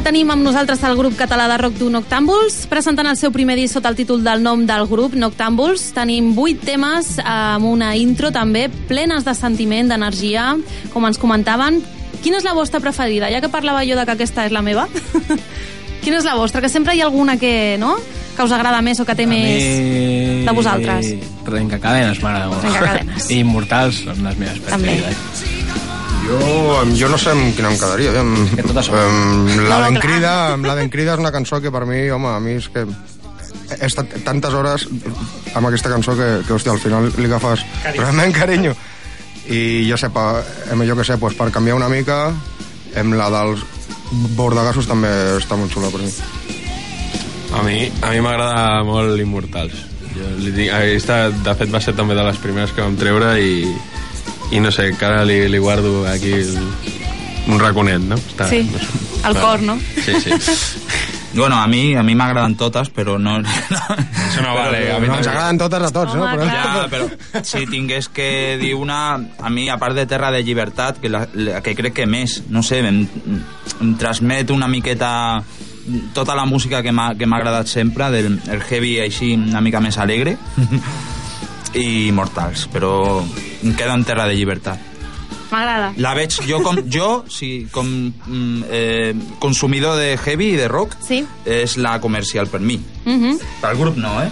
[0.00, 3.52] Que tenim amb nosaltres el grup català de rock d'un Noctàmbuls, presentant el seu primer
[3.58, 5.90] disc sota el títol del nom del grup, Noctàmbuls.
[5.92, 10.54] Tenim vuit temes amb una intro també plenes de sentiment, d'energia,
[10.94, 11.82] com ens comentaven.
[12.24, 13.28] Quina és la vostra preferida?
[13.28, 14.88] Ja que parlava jo de que aquesta és la meva.
[16.04, 16.64] Quina és la vostra?
[16.64, 17.98] Que sempre hi ha alguna que, no?,
[18.36, 21.12] que us agrada més o que té més de vosaltres.
[21.44, 22.64] Trencacadenes, m'agrada molt.
[22.64, 23.28] Trencacadenes.
[23.34, 25.02] I Immortals són les meves També.
[26.30, 28.12] Jo, jo no sé amb quina em quedaria.
[28.12, 32.04] Aviam, um, la d'en Crida, amb la d'en Crida és una cançó que per mi,
[32.14, 34.86] home, a mi és que he estat tantes hores
[35.54, 37.64] amb aquesta cançó que, que hòstia, al final li agafes
[37.96, 38.76] realment carinyo.
[39.50, 42.22] I jo sé, pa, em, jo que sé, pues, per canviar una mica,
[43.00, 43.66] amb la dels
[44.38, 46.12] bordegassos també està molt xula per mi.
[47.58, 49.86] A mi a mi m'agrada molt Immortals.
[50.14, 53.34] Jo li dic, aquesta, de fet, va ser també de les primeres que vam treure
[53.42, 53.64] i,
[54.50, 56.56] i no sé, encara li, li guardo aquí el,
[57.48, 58.18] un raconet, no?
[58.18, 59.40] Està, Sí, no sé.
[59.40, 59.78] cor, no?
[60.04, 60.30] Sí, sí.
[61.32, 63.36] Bueno, a mi, a mi m'agraden totes, però no...
[64.26, 66.26] Això no vale, a mi Ens agraden totes a tots, no?
[66.26, 66.46] Però...
[66.50, 67.06] Ja, però
[67.46, 69.14] si tingués que dir una...
[69.38, 72.40] A mi, a part de Terra de Llibertat, que, la, la, que crec que més,
[72.50, 73.04] no sé, em,
[73.78, 75.12] em transmet una miqueta
[76.14, 80.36] tota la música que m'ha agradat sempre, del el heavy així una mica més alegre,
[81.78, 83.22] i Mortals, però
[83.62, 84.78] em quedo en Terra de Llibertat.
[85.50, 85.92] M'agrada.
[85.98, 90.94] La veig jo com, jo, sí, com mm, eh, consumidor de heavy i de rock,
[91.02, 91.24] sí.
[91.44, 92.78] és la comercial per mi.
[93.04, 93.38] Mhm.
[93.60, 94.30] Pel grup no, eh?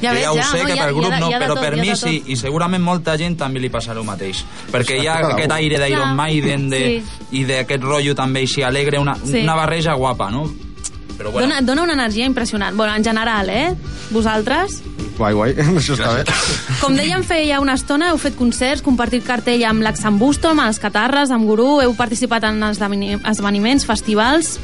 [0.00, 1.48] Ja ves, ja ho ja, sé no, que ha- pel grup de- no, de però
[1.54, 4.44] tot, per ha mi sí, i segurament molta gent també li passarà el mateix.
[4.72, 6.14] Perquè hi ha aquest aire d'Iron.
[6.16, 7.02] Maiden de,
[7.36, 9.42] i d'aquest rotllo també així alegre, una, Sí.
[9.42, 10.46] una barreja guapa, no?
[11.20, 12.74] Però bueno, Dona, dona una energia impressionant.
[12.76, 13.74] Bueno, en general, eh?
[14.08, 14.78] Vosaltres?
[15.18, 16.22] Guai, guai, això està bé.
[16.80, 21.28] Com dèiem feia una estona, heu fet concerts, compartit cartell amb l'Axambusto, amb els Catarres,
[21.34, 24.56] amb Gurú, heu participat en esdeveni- esdeveniments, festivals...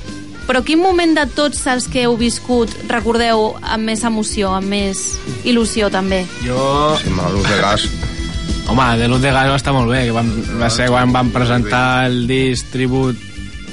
[0.47, 5.01] Però quin moment de tots els que heu viscut recordeu amb més emoció, amb més
[5.43, 6.21] il·lusió, també?
[6.45, 6.95] Jo...
[7.01, 7.87] Sí, amb la luz de gas.
[8.71, 11.33] Home, de Luz de Gas va estar molt bé, que vam, va ser quan vam
[11.35, 13.19] presentar el disc tribut,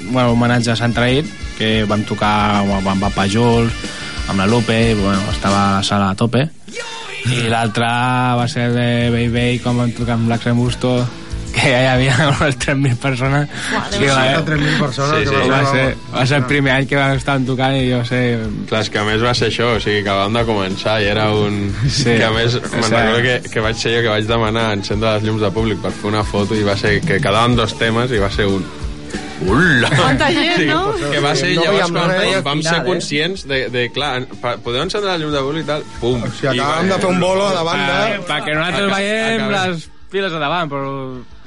[0.10, 3.72] bueno, homenatge a Sant Traït, que vam tocar amb Papa Jules,
[4.30, 6.48] amb la Lupe, i bueno, estava a la sala a tope.
[7.24, 10.98] I l'altre va ser de Bay Bay, quan vam tocar amb l'Axel Busto,
[11.54, 13.48] que ja hi havia unes 3.000 persones.
[13.94, 15.50] Déu que va, 3.000 persones Sí, que sí.
[15.52, 18.02] va va, ser- ser, va ser el primer any que vam estar tocant i jo
[18.10, 18.20] sé...
[18.68, 21.08] Clar, és que a més va ser això, o sigui, que vam de començar i
[21.14, 21.62] era un...
[21.88, 22.10] Sí.
[22.10, 22.96] Que a més, me'n Sí.
[22.96, 25.94] recordo que, que vaig ser jo que vaig demanar encendre les llums de públic per
[25.96, 28.66] fer una foto i va ser que quedaven dos temes i va ser un...
[29.42, 29.90] Ula!
[29.90, 30.84] Quanta gent, no?
[31.12, 32.86] Que va ser No llavors quan, quan vam Final, ser eh?
[32.88, 36.22] conscients de, de clar, pa- podeu encendre la llum de públic i tal, pum.
[36.24, 37.98] O sigui, acabàvem de fer un bolo a la banda.
[38.30, 39.58] Perquè nosaltres veiem acabem.
[39.74, 40.90] les files a davant, però...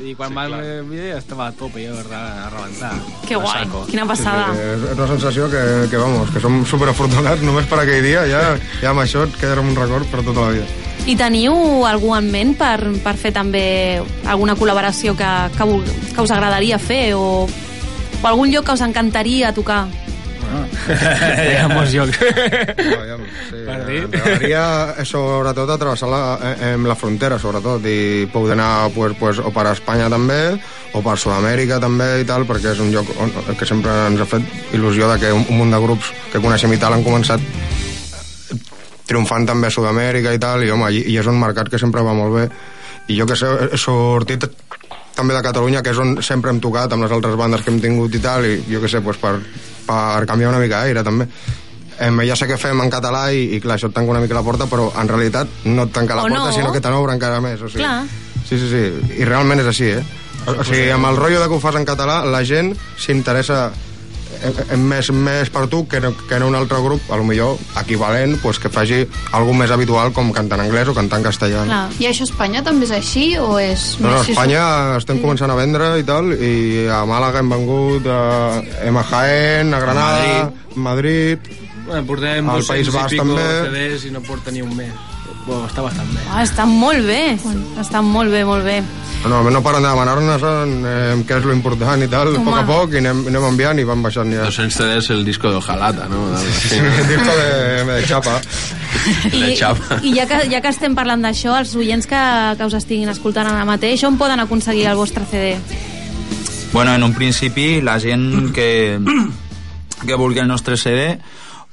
[0.02, 0.50] I quan sí, vam
[0.90, 2.90] veure estava a tope, jo, a a rebentar.
[3.24, 3.84] Que guai, saco.
[3.88, 4.48] quina passada.
[4.52, 8.42] És és una sensació que, que, vamos, que som superafortunats només per aquell dia, ja,
[8.82, 10.66] ja amb això et quedarà un record per tota la vida.
[11.06, 11.54] I teniu
[11.86, 13.62] algú en ment per, per fer també
[14.26, 15.68] alguna col·laboració que, que,
[16.12, 17.46] que us agradaria fer o,
[18.22, 19.86] o algun lloc que us encantaria tocar?
[20.86, 22.18] Hi ha molts llocs.
[22.22, 24.00] Aviam, sí, Per dir.
[24.06, 29.16] M'agradaria, eh, sobretot, a travessar la, eh, amb la frontera, sobretot, i poder anar pues,
[29.18, 30.38] pues, o per Espanya també,
[30.94, 34.28] o per Sud-amèrica també i tal, perquè és un lloc on, que sempre ens ha
[34.30, 37.42] fet il·lusió de que un, un munt de grups que coneixem i tal han començat
[39.06, 42.06] triomfant també a Sud-amèrica i tal, i home, i, i és un mercat que sempre
[42.06, 42.48] va molt bé.
[43.06, 44.48] I jo que sé, he sortit
[45.16, 47.80] també de Catalunya, que és on sempre hem tocat amb les altres bandes que hem
[47.80, 49.38] tingut i tal, i jo que sé, pues, per,
[49.86, 51.26] per canviar una mica d'aire també.
[52.04, 54.36] Em, ja sé què fem en català i, i clar, això et tanca una mica
[54.36, 56.52] la porta, però en realitat no et tanca la O porta, no.
[56.52, 57.62] sinó que te n'obre encara més.
[57.64, 58.04] O sigui, Clar.
[58.46, 58.82] Sí, sí, sí,
[59.16, 60.04] i realment és així, eh?
[60.46, 63.70] O, o sigui, amb el rotllo de que ho fas en català, la gent s'interessa
[64.76, 68.36] més, més per tu que no, que no un altre grup, a lo millor equivalent,
[68.42, 69.02] pues, que faci
[69.36, 71.64] algú més habitual com cantar en anglès o cantar en castellà.
[71.68, 71.82] Clar.
[72.02, 73.88] I això a Espanya també és així o és...
[74.00, 74.64] No, no, a Espanya
[74.96, 79.74] estem començant a vendre i tal, i a Màlaga hem vengut, a, hem a Jaén,
[79.74, 81.52] a Granada, Madrid...
[81.86, 83.44] Bueno, portem Al 200 País Basc també.
[83.68, 85.15] CDs i no porta ni un mes.
[85.46, 86.22] Bueno, està bastant bé.
[86.26, 87.20] Ah, està molt bé,
[87.78, 88.80] està molt bé, molt bé.
[89.30, 92.64] No, no paren de demanar-nos eh, què és lo important i tal, a poc a
[92.66, 94.48] poc, i anem, anem enviant i van baixant ja.
[94.50, 96.24] 200 CDs el disco de Ojalata, no?
[96.50, 96.80] Sí,
[97.12, 98.36] disco de, de xapa.
[99.30, 100.00] De xapa.
[100.02, 102.22] I ja que, ja que estem parlant d'això, els oients que,
[102.58, 105.54] que us estiguin escoltant ara mateix, on poden aconseguir el vostre CD?
[106.72, 108.98] Bueno, en un principi, la gent que,
[110.02, 111.14] que vulgui el nostre CD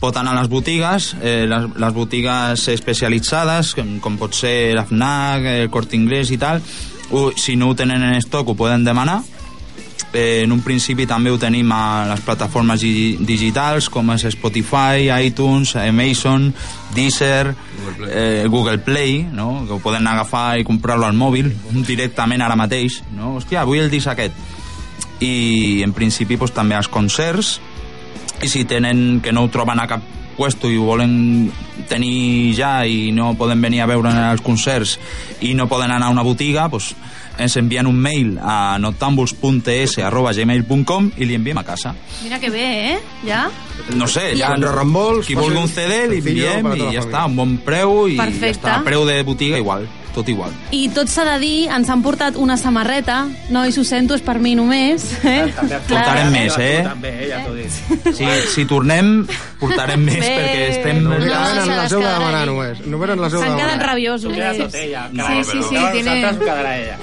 [0.03, 4.83] pot anar a les botigues, eh, les, les botigues especialitzades, com, com pot ser la
[4.83, 6.59] FNAC, el Corte Inglés i tal,
[7.15, 9.21] o, si no ho tenen en estoc ho poden demanar.
[10.13, 15.07] Eh, en un principi també ho tenim a les plataformes di- digitals com és Spotify,
[15.25, 16.51] iTunes, Amazon,
[16.93, 19.63] Deezer, Google Play, eh, Google Play no?
[19.65, 21.49] que ho poden agafar i comprar-lo al mòbil
[21.87, 22.99] directament ara mateix.
[23.17, 23.37] No?
[23.39, 24.35] Hòstia, vull el disc aquest.
[25.23, 27.55] I en principi pues, també als concerts
[28.43, 30.01] i si tenen que no ho troben a cap
[30.33, 31.51] puesto i ho volen
[31.89, 34.99] tenir ja i no poden venir a veure els concerts
[35.41, 36.95] i no poden anar a una botiga, doncs
[37.37, 41.95] ens envien un mail a noctambuls.es.gmail.com i li enviem a casa.
[42.23, 42.99] Mira que bé, eh?
[43.25, 43.49] Ja?
[43.97, 44.53] No sé, ja...
[44.53, 48.07] Amb reembols, qui vulgui un CD li enviem i tota ja està, un bon preu
[48.07, 48.45] i Perfecte.
[48.45, 48.83] ja està.
[48.85, 50.51] Preu de botiga igual, tot igual.
[50.71, 54.37] I tot s'ha de dir, ens han portat una samarreta, nois, ho sento, és per
[54.39, 55.05] mi només.
[55.23, 55.47] Eh?
[55.89, 56.83] Portarem més, eh?
[56.85, 58.13] També, ja t'ho dic.
[58.13, 59.23] Si, si tornem,
[59.59, 60.33] portarem més Bé.
[60.37, 61.01] perquè estem...
[61.03, 62.51] No, No, no, les seu de quedarà demanar allí.
[62.51, 62.81] només.
[62.85, 64.33] Només ens la seu de S'han quedat rabiosos.
[64.33, 65.03] Queda tot ella.
[65.13, 66.15] Sí, sí, sí, tiene...
[66.21, 66.97] Nosaltres ho quedarà ella.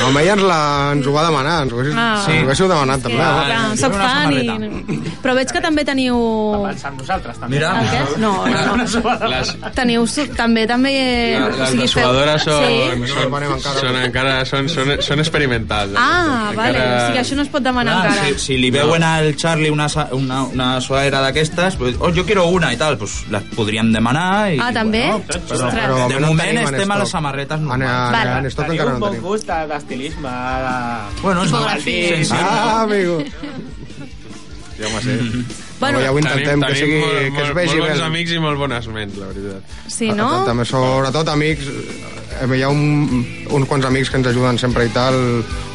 [0.00, 0.60] No, ella ens, la,
[0.94, 2.22] ens ho va demanar, ens ho haguéssiu, Ah.
[2.26, 2.32] sí.
[2.38, 3.16] ho haguéssiu demanat també.
[3.16, 3.46] Clar, eh?
[3.46, 4.98] clar, soc una fan i...
[5.24, 6.18] Però veig que també teniu...
[6.66, 7.56] Pensant nosaltres, també.
[7.56, 7.72] Mira.
[8.20, 9.28] No, no, no.
[9.34, 10.04] Les, Teniu
[10.36, 10.92] també, també...
[11.40, 13.62] les o sigui, feu- dessuadores són, Sí?
[13.62, 15.92] són, són, encara, són, són, són experimentals.
[15.96, 18.28] Ah, Encara- vale, o sigui, això no es pot demanar Clar, encara.
[18.38, 22.46] si, si li veuen al Charlie una, una, una suadera d'aquestes, pues, oh, jo quiero
[22.48, 24.52] una i tal, pues les podríem demanar.
[24.52, 25.02] I, Ah, també?
[25.06, 25.60] Bueno, Ostres.
[25.74, 28.12] però de no moment estem a les samarretes normals.
[28.12, 28.38] Vale.
[28.38, 29.26] en estoc Teniu encara un no bon tenim.
[29.28, 30.28] gust de- d'estilisme.
[30.28, 31.20] De...
[31.22, 32.08] Bueno, és Tipografia.
[32.16, 32.36] senzill.
[32.40, 33.22] Ah, amigo.
[34.78, 35.44] Ja home, sí.
[35.80, 37.88] Bueno, ja ho intentem, que sigui, molt, que es molt, vegi molt bé.
[37.90, 39.76] bons amics i molt bones ments, la veritat.
[39.90, 40.28] Sí, no?
[40.46, 44.92] També, sobretot amics, eh, hi ha un, uns quants amics que ens ajuden sempre i
[44.94, 45.18] tal,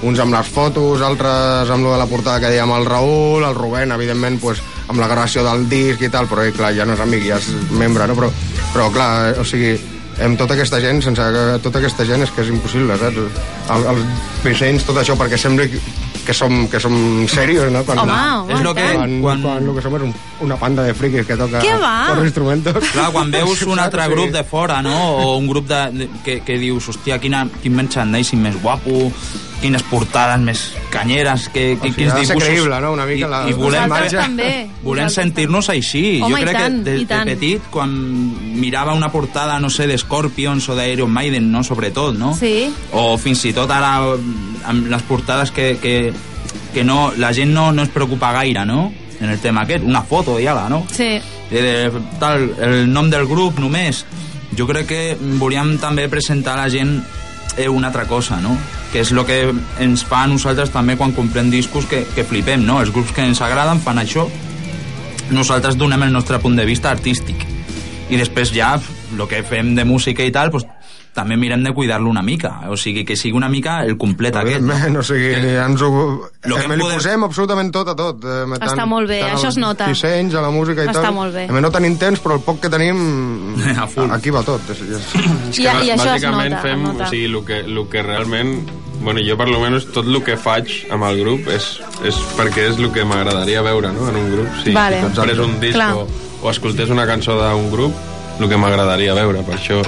[0.08, 3.56] uns amb les fotos, altres amb lo de la portada que dèiem el Raül, el
[3.56, 6.94] Rubén, evidentment, pues, amb la gravació del disc i tal, però eh, clar, ja no
[6.96, 8.16] és amic, ja és membre, no?
[8.16, 8.32] Però,
[8.74, 9.76] però clar, eh, o sigui,
[10.24, 13.20] amb tota aquesta gent, sense que- tota aquesta gent és que és impossible, saps?
[13.70, 14.02] El, els
[14.44, 15.80] dissenys, tot això, perquè sembli que
[16.34, 16.94] som, que som
[17.28, 17.84] serios, no?
[17.84, 20.56] Quan, Home, home, És lo que- quan, quan- quan, lo que som és un, una
[20.58, 22.84] panda de friquis que toca quatre instrumentos.
[22.92, 24.10] Clar, quan veus un altre Sí.
[24.12, 24.96] grup de fora, no?
[25.18, 29.12] O un grup de, de, que, que dius, hòstia, quina, quin merchandising més guapo,
[29.62, 30.62] quines portades més
[30.94, 32.44] canyeres, que, que, quins dibuixos...
[32.44, 32.94] creïble, no?
[32.96, 34.52] Una mica la- I, i volem, també.
[34.84, 36.22] volem sentir-nos així.
[36.24, 37.92] Home, jo crec tant, que de, de petit, quan
[38.60, 41.64] mirava una portada, no sé, de Scorpions o d'Iron Maiden, no?
[41.64, 42.34] Sobretot, no?
[42.38, 42.70] Sí.
[42.94, 43.98] O fins i tot ara
[44.70, 46.14] amb les portades que, que,
[46.74, 48.92] que no, la gent no, no es preocupa gaire, no?
[49.20, 50.86] En el tema aquest, una foto i ala, no?
[50.92, 51.18] Sí.
[51.50, 54.06] de, de, tal, el nom del grup només.
[54.58, 55.02] Jo crec que
[55.40, 57.00] volíem també presentar a la gent
[57.58, 58.56] eh, una altra cosa, no?
[58.92, 59.36] Que és el que
[59.84, 62.80] ens fa a nosaltres també quan comprem discos que, que flipem, no?
[62.82, 64.26] Els grups que ens agraden fan això,
[65.30, 67.46] nosaltres donem el nostre punt de vista artístic.
[68.10, 68.74] I després ja,
[69.14, 70.66] el que fem de música i tal, pues,
[71.14, 72.64] també mirem de cuidar-lo una mica.
[72.70, 74.62] O sigui, que sigui una mica el complet aquest.
[74.66, 74.74] No?
[75.00, 75.30] O sigui,
[75.62, 75.90] ens ho...
[76.50, 78.26] Lo que eh, li podem- posem absolutament tot a tot.
[78.26, 79.88] Eh, Està molt bé, tant això es nota.
[79.90, 81.14] dissenys, a la música i Està tal.
[81.14, 81.46] molt bé.
[81.50, 82.98] A no tenim temps, però el poc que tenim,
[83.84, 84.10] A full.
[84.16, 84.66] aquí va tot.
[84.74, 85.10] És, és...
[85.60, 87.04] I- que i això es bàsicament nota, fem, es nota.
[87.06, 88.56] o sigui, el que, el que realment
[89.02, 92.70] bueno, jo per lo menos tot el que faig amb el grup és, és perquè
[92.70, 94.10] és el que m'agradaria veure no?
[94.10, 95.00] en un grup si, Vale.
[95.00, 95.94] si comprés un disc Clar.
[95.96, 96.08] o,
[96.42, 97.96] o escoltés una cançó d'un grup
[98.40, 99.80] el que m'agradaria veure per això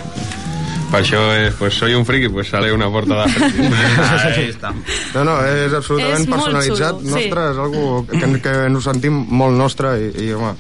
[0.92, 3.64] per això és, pues soy un friki pues sale una portada friki
[4.12, 4.74] Ahí està.
[5.16, 6.98] No, no, és absolutament És personalitzat.
[7.00, 7.14] xulo, sí.
[7.16, 10.52] nostre, és algo que, que ens sentim molt nostre i, i home,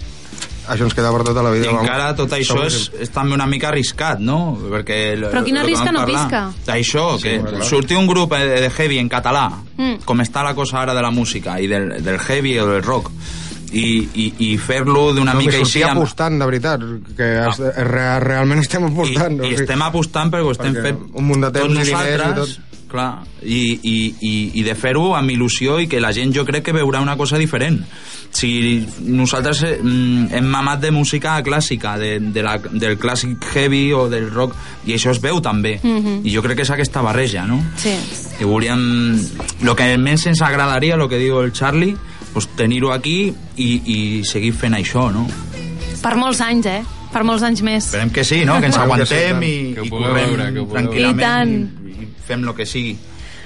[0.71, 1.65] això ens queda per tota la vida.
[1.65, 1.83] I vamos.
[1.83, 4.57] encara tot això és, és també una mica arriscat, no?
[4.71, 6.23] Perquè el- Però quina el que risca vam no parlar.
[6.27, 6.73] pisca?
[6.77, 7.63] Això, que Sí, clar.
[7.63, 10.03] surti un grup eh, de heavy en català, Mm.
[10.05, 13.09] com està la cosa ara de la música, i del, del heavy o del rock,
[13.71, 15.79] i, i, i fer-lo d'una no, mica així...
[15.79, 16.81] sortir amb- apostant, de veritat,
[17.15, 19.39] que es, re, realment estem apostant.
[19.45, 21.85] I, i estem apostant perquè ho estem Perquè fent un munt de temps tots i
[21.85, 22.59] diners i nosaltres,
[22.91, 26.65] clar, i, i, i, i de fer-ho amb il·lusió i que la gent jo crec
[26.67, 27.79] que veurà una cosa diferent
[28.31, 28.51] si
[29.03, 34.05] nosaltres eh, mm, hem mamat de música clàssica de, de la, del clàssic heavy o
[34.11, 34.55] del rock
[34.87, 36.21] i això es veu també Mhm.
[36.27, 37.59] i jo crec que és aquesta barreja no?
[37.77, 37.95] Sí.
[38.39, 39.19] i volíem
[39.61, 41.95] el que menys ens agradaria el que diu el Charlie
[42.33, 45.27] pues, tenir-ho aquí i, i seguir fent això no?
[46.01, 46.81] Per molts anys, eh?
[47.11, 47.85] Per molts anys més.
[47.91, 48.55] Esperem que sí, no?
[48.63, 49.43] que ens sí, aguantem tant.
[49.43, 51.80] i, Que ho i veure, que ho tranquil·lament I tant.
[52.21, 52.95] I, i fem el que sigui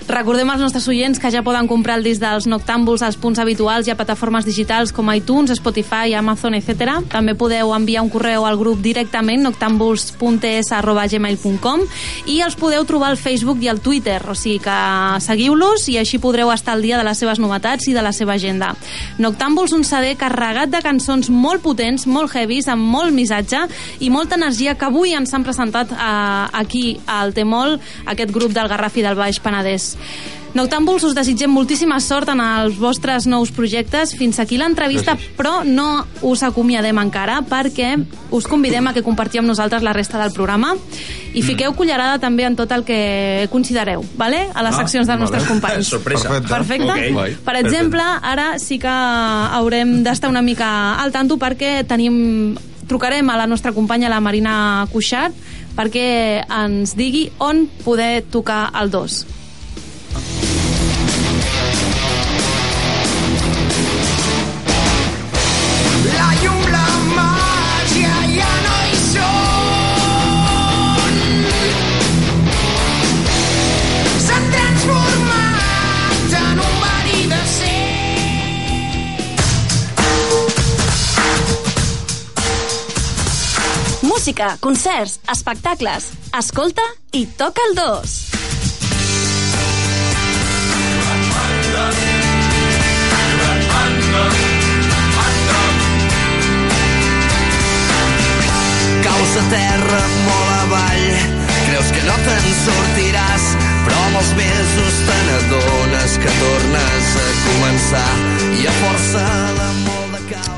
[0.06, 3.88] Recordem als nostres oients que ja poden comprar el disc dels Noctàmbuls als punts habituals
[3.88, 7.02] i a plataformes digitals com iTunes, Spotify, Amazon, etc.
[7.10, 11.82] També podeu enviar un correu al grup directament, noctambuls.es.gmail.com
[12.30, 14.78] i els podeu trobar al Facebook i al Twitter, o sigui que
[15.26, 18.38] seguiu-los i així podreu estar al dia de les seves novetats i de la seva
[18.38, 18.78] agenda.
[19.18, 23.66] Noctàmbuls, un CD carregat de cançons molt potents, molt heavies, amb molt missatge
[24.06, 28.70] i molta energia que avui ens han presentat eh, aquí al Temol, aquest grup del
[28.70, 29.95] Garraf i del Baix Penedès.
[30.56, 34.14] Noctàmbuls, us desitgem moltíssima sort en els vostres nous projectes.
[34.16, 37.90] Fins aquí l'entrevista, però no us acomiadem encara perquè
[38.32, 40.72] us convidem a que compartiu amb nosaltres la resta del programa
[41.36, 44.46] i fiqueu cullerada també en tot el que considereu, vale?
[44.54, 45.26] a les Ah, seccions dels vale.
[45.28, 45.88] nostres companys.
[45.98, 46.30] Sorpresa.
[46.48, 46.88] Perfecte.
[46.88, 47.12] Perfecte?
[47.36, 47.44] Ok.
[47.44, 52.56] Per exemple, ara sí que haurem d'estar una mica al tanto perquè tenim
[52.88, 55.36] trucarem a la nostra companya, la Marina Cuixart,
[55.76, 59.26] perquè ens digui on poder tocar el 2.
[84.26, 86.08] Música, concerts, espectacles.
[86.34, 86.82] Escolta
[87.14, 88.14] i toca el 2.
[99.06, 101.06] Caus a terra molt avall,
[101.70, 103.48] creus que no te'n sortiràs,
[103.86, 108.12] però amb els mesos te n'adones que tornes a començar
[108.58, 109.26] i a força
[109.62, 109.75] cap...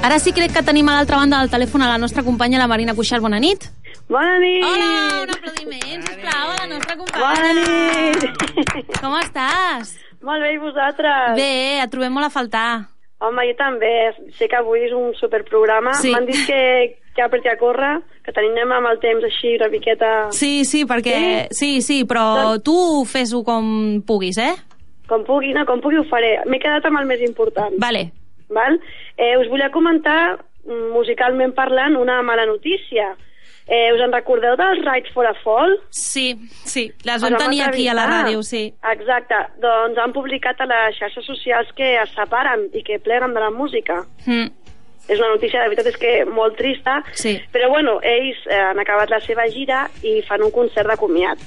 [0.07, 2.67] Ara sí crec que tenim a l'altra banda del telèfon a la nostra companya, la
[2.71, 3.19] Marina Cuixart.
[3.19, 3.65] Bona nit.
[4.07, 4.63] Bona nit!
[4.63, 7.25] Hola, un aplaudiment, sisplau, a la nostra companya.
[7.25, 8.93] Bona nit!
[9.01, 9.89] Com estàs?
[10.23, 11.33] Molt bé, i vosaltres?
[11.35, 11.49] Bé,
[11.83, 12.69] et trobem molt a faltar.
[13.19, 13.89] Home, jo també.
[14.37, 15.97] Sé que avui és un superprograma.
[15.99, 16.13] Sí.
[16.15, 16.61] M'han dit que,
[17.17, 20.11] que apreti a córrer, que tenim amb el temps així una miqueta...
[20.31, 21.49] Sí, sí, perquè...
[21.51, 22.77] Sí, sí, però tu
[23.11, 24.53] fes-ho com puguis, eh?
[25.11, 26.37] Com pugui, no, com pugui ho faré.
[26.47, 27.75] M'he quedat amb el més important.
[27.83, 28.05] Vale.
[28.49, 28.79] Val?
[29.17, 33.15] Eh, us volia comentar, mm, musicalment parlant, una mala notícia.
[33.67, 35.73] Eh, us en recordeu dels Right for a Fall?
[35.89, 38.73] Sí, sí, les vam tenir aquí a la ràdio, sí.
[38.93, 39.35] Exacte.
[39.59, 43.51] Doncs han publicat a les xarxes socials que es separen i que pleguen de la
[43.51, 44.05] música.
[44.25, 44.47] Mm.
[45.07, 47.01] És una notícia, de veritat, és que molt trista.
[47.15, 47.37] Sí.
[47.51, 51.43] Però, bueno, ells eh, han acabat la seva gira i fan un concert de comiat.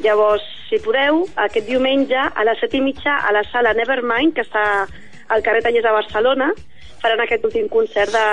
[0.00, 4.44] Llavors, si podeu, aquest diumenge a les set i mitja a la sala Nevermind, que
[4.46, 4.64] està
[5.30, 6.50] al carrer Tallers de Barcelona,
[7.00, 8.26] faran aquest últim concert de,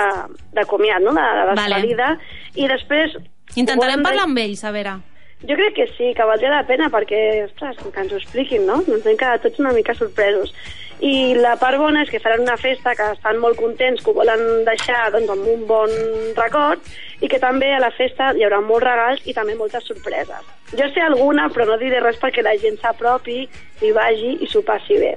[0.58, 1.62] de comiat, no?, de, de Vale.
[1.62, 2.10] despedida.
[2.54, 3.16] I després...
[3.56, 4.98] Intentarem parlar amb ells, a veure.
[5.46, 8.80] Jo crec que sí, que valdria la pena perquè, ostres, que ens ho expliquin, no?
[8.82, 10.54] Ens hem quedat tots una mica sorpresos.
[10.98, 14.16] I la part bona és que faran una festa que estan molt contents, que ho
[14.16, 15.92] volen deixar doncs, amb un bon
[16.34, 16.82] record
[17.22, 20.42] i que també a la festa hi haurà molts regals i també moltes sorpreses.
[20.74, 23.44] Jo sé alguna, però no diré res perquè la gent s'apropi,
[23.82, 25.14] hi vagi i s'ho passi bé.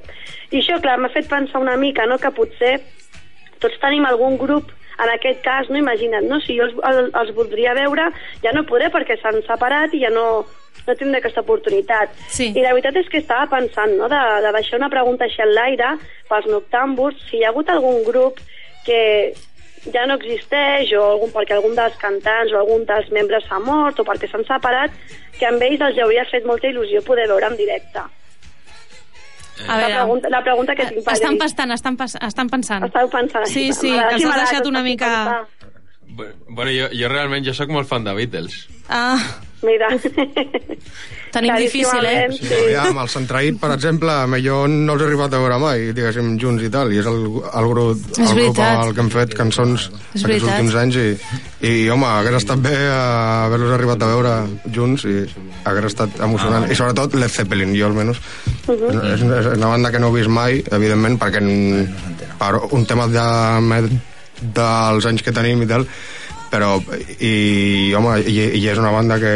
[0.52, 2.76] I això, clar, m'ha fet pensar una mica no, que potser
[3.62, 6.40] tots tenim algun grup en aquest cas, no imagina't, no?
[6.44, 8.10] si jo els, el, els voldria veure,
[8.44, 10.26] ja no podré perquè s'han separat i ja no,
[10.88, 12.16] no tindré aquesta oportunitat.
[12.28, 12.52] Sí.
[12.56, 14.10] I la veritat és que estava pensant no?
[14.12, 15.96] de, de deixar una pregunta així en l'aire
[16.30, 18.42] pels noctàmbuls, si hi ha hagut algun grup
[18.86, 19.02] que
[19.90, 24.00] ja no existeix o algun, perquè algun dels cantants o algun dels membres s'ha mort
[24.00, 24.94] o perquè s'han separat,
[25.40, 28.06] que amb ells els hauria fet molta il·lusió poder veure en directe.
[29.68, 29.96] A la, veure.
[29.96, 32.86] pregunta, la pregunta que tinc per Estan pensant, estan, pas, estan pensant.
[32.88, 33.48] Esteu pensant.
[33.48, 35.12] Sí, sí, que els has deixat una mica...
[36.12, 38.66] Bueno, jo, jo realment jo sóc molt fan de Beatles.
[38.90, 39.16] Ah,
[39.64, 39.88] Mira.
[41.34, 42.28] tenim difícil, eh?
[42.36, 44.14] Sí, aviam, el Centraït, per exemple,
[44.44, 47.22] jo no els he arribat a veure mai, diguéssim, junts i tal, i és el,
[47.48, 50.52] el, grup, És el grup al que hem fet cançons És aquests veritat.
[50.54, 52.92] últims anys, i, i home, hagués estat bé eh,
[53.48, 54.36] haver-los arribat a veure
[54.76, 55.26] junts, i
[55.66, 56.70] hagués estat emocionant.
[56.72, 58.22] I sobretot Led Zeppelin, jo almenys.
[58.68, 61.88] és, és una banda que no he vist mai, evidentment, perquè en,
[62.42, 63.28] per un tema de,
[64.42, 65.86] dels anys que tenim i tal,
[66.52, 66.76] però
[67.20, 69.32] i, home, i, i és una banda que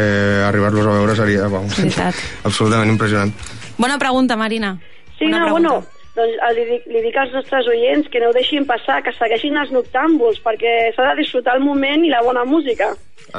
[0.46, 1.78] arribar-los a veure seria vamos,
[2.48, 3.32] absolutament impressionant
[3.78, 4.78] Bona pregunta, Marina.
[5.18, 5.68] Sí, Bona no, pregunta.
[5.68, 5.86] bueno,
[6.16, 9.12] doncs eh, li, dic, li dic als nostres oients que no ho deixin passar, que
[9.12, 12.88] segueixin els noctàmbuls, perquè s'ha de disfrutar el moment i la bona música.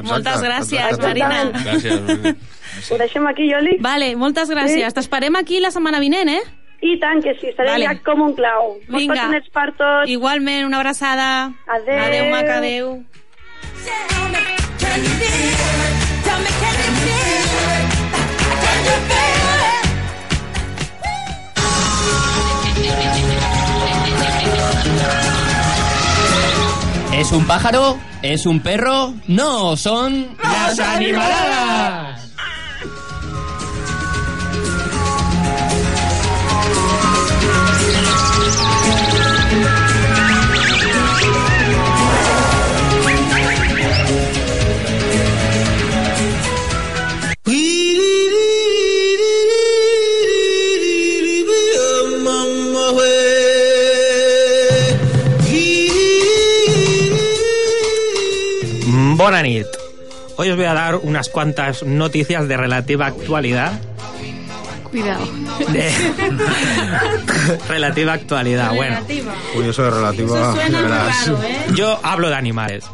[0.06, 1.08] Moltes gràcies, exacte.
[1.08, 1.40] Marina.
[1.58, 2.38] Gràcies.
[2.94, 3.78] Ho deixem aquí, Joli?
[3.82, 4.86] Vale, moltes gràcies.
[4.92, 4.94] Sí.
[5.00, 6.44] T'esperem aquí la setmana vinent, eh?
[6.86, 7.96] I tant que sí, estaré Vale.
[8.06, 8.76] com un clau.
[8.86, 9.16] Molts Vinga.
[9.24, 10.12] petonets per tots.
[10.14, 11.30] Igualment, una abraçada.
[11.66, 12.04] Adéu.
[12.04, 12.92] Adéu, maca, adéu.
[27.18, 27.98] ¿Es un pájaro?
[28.22, 29.14] ¿Es un perro?
[29.28, 30.38] No, son...
[30.42, 32.27] ¡Las animaladas!
[59.18, 59.66] Mm, Bona nit.
[60.38, 63.74] Hoy os voy a dar unas cuantas noticias de relativa actualidad.
[64.84, 65.26] Cuidado.
[65.70, 65.92] De...
[67.68, 69.00] relativa actualidad, bueno.
[69.56, 70.40] Uy, eso de relativa...
[70.40, 71.28] Eso suena muy verás.
[71.28, 71.40] raro,
[71.76, 72.86] Yo hablo de animales.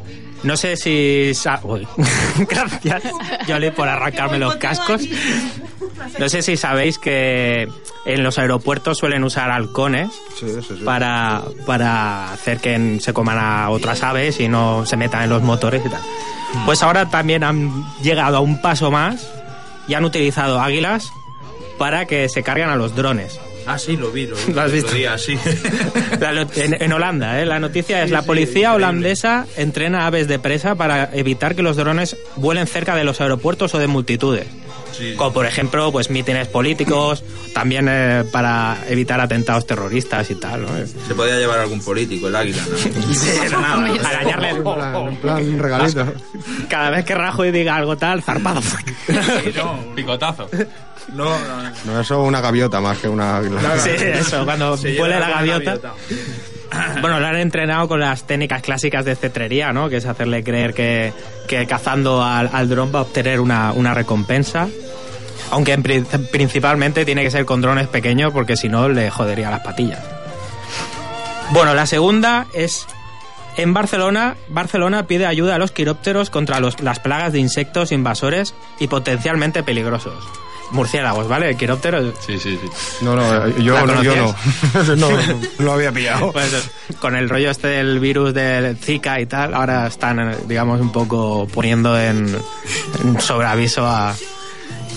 [0.44, 1.34] No sé si...
[1.36, 1.88] sa- Uy,
[2.50, 3.04] gracias,
[3.48, 5.02] Yoli, por arrancarme los cascos.
[6.20, 7.68] No sé si sabéis que
[8.06, 10.10] en los aeropuertos suelen usar halcones
[10.84, 15.42] para, para hacer que se coman a otras aves y no se metan en los
[15.42, 16.02] motores y tal.
[16.66, 19.30] Pues ahora también han llegado a un paso más
[19.88, 21.12] y han utilizado águilas
[21.78, 23.40] para que se carguen a los drones.
[23.66, 24.54] Ah, sí, lo vi, lo vi.
[24.54, 24.92] ¿Lo has visto?
[24.92, 25.38] día, sí.
[26.56, 27.46] En, en Holanda, ¿eh?
[27.46, 32.18] la noticia es la policía holandesa entrena aves de presa para evitar que los drones
[32.36, 34.48] vuelen cerca de los aeropuertos o de multitudes.
[34.98, 35.16] Sí.
[35.16, 37.24] Como por ejemplo, pues mítines políticos,
[37.54, 40.62] también eh, para evitar atentados terroristas y tal.
[40.62, 40.70] ¿no?
[41.08, 43.58] Se podía llevar algún político, el águila, ¿no?
[44.08, 44.58] Arañarle el-
[45.10, 46.14] En plan, regalito.
[46.70, 48.62] Cada vez que Rajoy diga algo tal, zarpado.
[49.96, 50.50] Picotazo.
[51.14, 53.78] No, no, No, eso una gaviota más que una águila.
[53.80, 55.80] Sí, eso, cuando lleva la gaviota.
[57.02, 59.90] Bueno, lo han entrenado con las técnicas clásicas de cetrería, ¿no?
[59.90, 61.14] Que es hacerle creer que,
[61.48, 64.68] que cazando al, al dron va a obtener una, una recompensa.
[65.52, 69.50] Aunque en pri- principalmente tiene que ser con drones pequeños porque si no le jodería
[69.52, 70.00] las patillas.
[71.52, 72.88] Bueno, la segunda es
[73.58, 74.36] en Barcelona.
[74.48, 79.62] Barcelona pide ayuda a los quirópteros contra los- las plagas de insectos invasores y potencialmente
[79.64, 80.24] peligrosos.
[80.72, 81.50] Murciélagos, ¿vale?
[81.50, 82.14] El quiróptero.
[82.26, 82.70] Sí, sí, sí.
[83.02, 84.36] No, no, eh, yo, ¿La no, yo no.
[84.96, 85.10] no.
[85.12, 85.18] No
[85.60, 86.32] lo había pillado.
[86.32, 90.82] Pues, con el rollo este del virus del Zika y tal, ahora están, eh, digamos,
[90.82, 92.36] un poco poniendo en,
[93.04, 94.16] en sobreaviso a.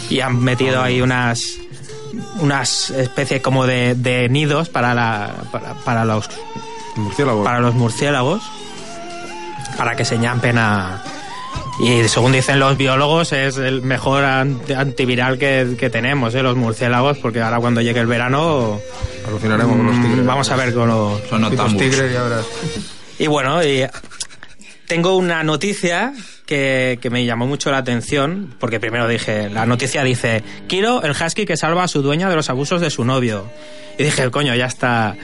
[0.09, 1.43] Y han metido ahí unas
[2.39, 6.31] unas especies como de, de nidos para la para, para los
[6.95, 7.45] Murciélago.
[7.45, 8.43] para los murciélagos
[9.77, 11.03] para que se ñampen a
[11.81, 16.43] y según dicen los biólogos es el mejor anti- antiviral que, que tenemos ¿eh?
[16.43, 18.81] los murciélagos porque ahora cuando llegue el verano
[19.27, 20.27] Alucinaremos con los mm, tigres.
[20.27, 22.47] vamos a ver con los Son Los tigres ya verás.
[23.19, 23.85] y bueno, y
[24.87, 26.13] tengo una noticia
[26.47, 31.11] que, que me llamó mucho la atención, porque primero dije, la noticia dice, Kiro, el
[31.11, 33.47] husky que salva a su dueña de los abusos de su novio.
[33.99, 35.17] Y dije, coño, ya está...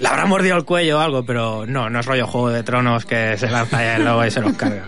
[0.00, 3.04] Le habrá mordido el cuello o algo, pero no, no es rollo Juego de Tronos
[3.04, 4.84] que se lanza el lobo y se los carga.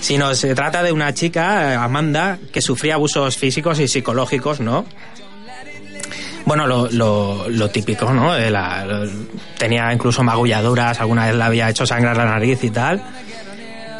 [0.00, 4.86] Sino se trata de una chica, eh, Amanda, que sufría abusos físicos y psicológicos, ¿no?
[6.46, 8.36] Bueno, lo, lo, lo típico, ¿no?
[8.36, 9.10] Lo-
[9.58, 13.02] tenía incluso magulladuras, alguna vez le había hecho sangrar la nariz y tal.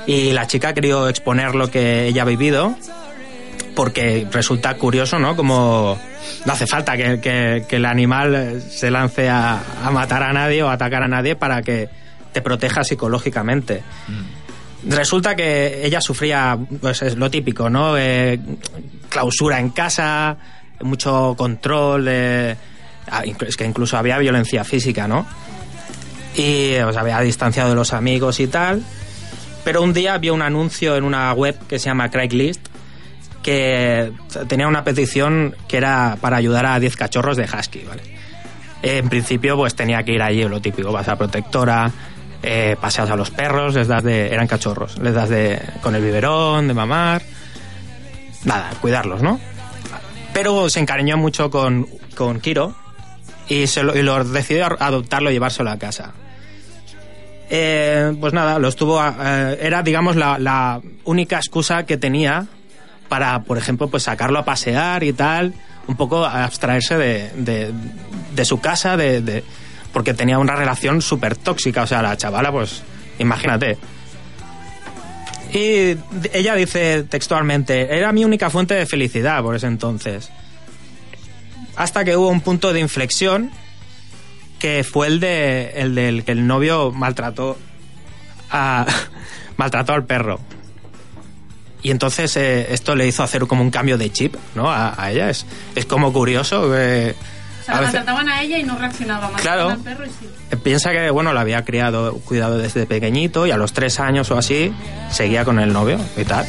[0.07, 2.74] Y la chica quería exponer lo que ella ha vivido,
[3.76, 5.36] porque resulta curioso, ¿no?
[5.36, 5.98] Como
[6.46, 9.61] no hace falta que, el animal eh, se lance a,
[9.92, 11.88] matar a nadie o atacar a nadie para que
[12.32, 13.82] te proteja psicológicamente.
[14.87, 17.99] Resulta que ella sufría, pues es lo típico, ¿no?
[17.99, 18.41] Eh,
[19.09, 20.37] clausura en casa,
[20.81, 25.26] mucho control, ah, es que incluso había violencia física, ¿no?
[26.35, 28.83] Y os había distanciado de los amigos y tal.
[29.64, 32.70] Pero un día vio un anuncio en una web que se llama Craigslist
[33.43, 34.12] que
[34.49, 38.03] tenía una petición que era para ayudar a 10 cachorros de husky, ¿vale?
[38.83, 41.91] En principio, pues tenía que ir allí, lo típico, vas a protectora,
[42.43, 44.28] eh, a los perros, les das de.
[44.32, 45.61] eran cachorros, les das de.
[45.82, 47.22] con el biberón, de mamar.
[48.45, 49.38] Nada, cuidarlos, ¿no?
[50.32, 51.86] Pero se encariñó mucho con,
[52.16, 52.74] con Kiro
[53.49, 56.12] y, se lo, y lo decidió adoptarlo y llevárselo a casa.
[57.51, 59.01] Eh, pues nada, lo estuvo.
[59.05, 62.47] eh, era, digamos, la, la única excusa que tenía
[63.09, 65.53] para, por ejemplo, pues sacarlo a pasear y tal,
[65.88, 67.72] un poco abstraerse de, de,
[68.34, 69.45] de su casa, de-
[69.93, 71.82] porque tenía una relación súper tóxica.
[71.82, 72.82] O sea, la chavala, pues,
[73.18, 73.78] imagínate.
[75.53, 75.97] Y
[76.32, 80.30] ella dice textualmente, era mi única fuente de felicidad por ese entonces.
[81.76, 83.51] Hasta que hubo un punto de inflexión
[84.59, 87.59] que fue el de el del que el novio maltrató
[88.51, 88.86] a
[89.57, 90.38] maltrató al perro.
[91.82, 94.70] Y entonces eh, esto le hizo hacer como un cambio de chip, ¿no?
[94.70, 96.74] A, a ella es es como curioso O
[97.71, 99.41] sea, a la veces- trataban a ella y no reaccionaba más.
[99.43, 99.68] Claro.
[99.71, 100.57] al perro y sí.
[100.62, 104.39] piensa que bueno la había criado cuidado desde pequeñito y a los tres años o
[104.39, 104.73] así
[105.11, 106.45] seguía con el novio y tal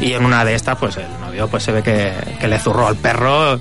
[0.00, 2.86] y en una de estas pues el novio pues se ve que, que le zurró
[2.88, 3.60] al perro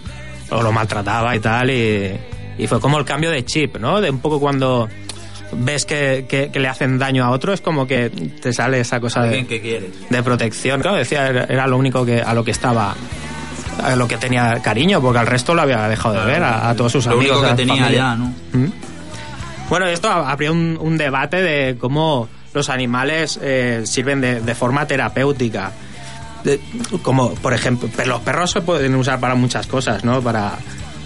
[0.49, 2.11] o lo maltrataba y tal y,
[2.57, 4.89] y fue como el cambio de chip no de un poco cuando
[5.53, 8.99] ves que, que- que le hacen daño a otro es como que te sale esa
[8.99, 12.51] cosa de, que de protección claro decía era, era lo único que a lo que
[12.51, 12.95] estaba
[13.83, 16.75] a lo que tenía cariño porque al resto lo había dejado de ver a, a
[16.75, 17.99] todos sus Lo amigos único que tenía familia.
[18.01, 18.25] ya, ¿no?
[18.53, 18.71] ¿Mm?
[19.69, 24.85] Bueno, esto habría un, un debate de cómo los animales eh, sirven de, de forma
[24.85, 25.71] terapéutica.
[26.43, 26.59] De-
[27.03, 30.21] como, por ejemplo, pero los perros se pueden usar para muchas cosas, ¿no?
[30.21, 30.53] Para,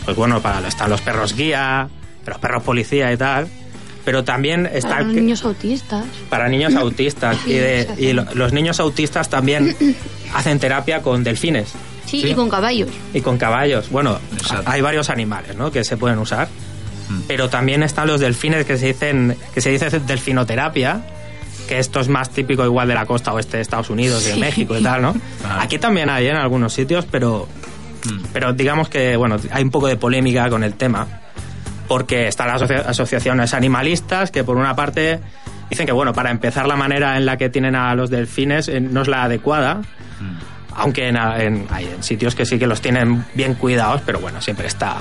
[0.05, 1.88] pues bueno, para están los perros guía,
[2.26, 3.47] los perros policía y tal.
[4.03, 4.89] Pero también está...
[4.89, 6.05] Para los niños autistas.
[6.30, 7.38] para niños autistas.
[7.45, 9.76] Y de- y lo- los niños autistas también
[10.34, 11.74] hacen terapia con delfines
[12.22, 12.89] Sí, y con caballos.
[13.13, 13.89] y con caballos.
[13.89, 14.20] Bueno,
[14.66, 15.72] hay varios animales ¿no?
[15.72, 16.47] que se pueden usar.
[17.28, 21.01] Pero también están los delfines que se dicen que se dice delfinoterapia,
[21.68, 24.34] que esto es más típico igual de la costa oeste de Estados Unidos y de
[24.34, 24.39] Sí.
[24.39, 25.16] México y tal, ¿no?
[25.59, 27.47] Aquí también hay en algunos sitios, pero
[28.34, 31.07] pero digamos que bueno, hay un poco de polémica con el tema
[31.88, 35.20] porque están las asocia- asociaciones animalistas que por una parte
[35.70, 38.80] dicen que bueno, para empezar la manera en la que tienen a los delfines eh,
[38.80, 39.82] no es la adecuada.
[40.76, 44.42] Aunque en, en- hay en sitios que sí que los tienen bien cuidados, pero bueno,
[44.42, 44.98] siempre está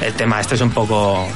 [0.00, 1.26] el tema este es un poco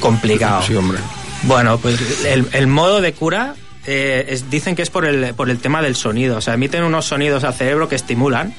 [0.00, 0.62] complicado.
[0.62, 0.98] Sí, hombre.
[1.42, 3.54] Bueno, pues el, el modo de cura
[3.86, 6.38] eh, es- dicen que es por el, por el tema del sonido.
[6.38, 8.54] O sea, emiten unos sonidos al cerebro que estimulan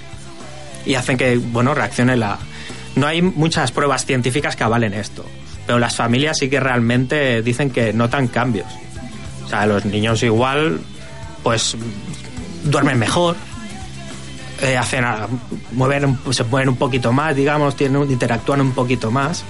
[0.85, 2.37] y hacen que, bueno, reaccione la...
[2.95, 5.25] No hay muchas pruebas científicas que avalen esto,
[5.65, 8.67] pero las familias sí que realmente dicen que notan cambios.
[9.45, 10.79] O sea, los niños igual,
[11.43, 11.75] pues,
[12.63, 13.35] duermen mejor,
[14.61, 15.27] eh, hacen a-
[15.71, 19.43] mueven, un- se mueven un poquito más, digamos, tienen, interactúan un poquito más.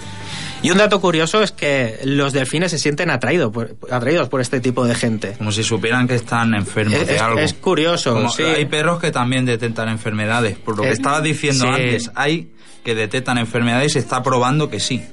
[0.63, 4.59] Y un dato curioso es que los delfines se sienten atraídos por, atraídos por este
[4.59, 5.33] tipo de gente.
[5.37, 7.39] Como si supieran que están enfermos Es- de es- algo.
[7.39, 8.41] es curioso, Como- sí.
[8.43, 10.57] Hay perros que también detectan enfermedades.
[10.57, 11.69] Por lo que Eh, estabas diciendo sí.
[11.71, 12.49] antes, hay
[12.83, 15.03] que detectan enfermedades y se está probando que sí.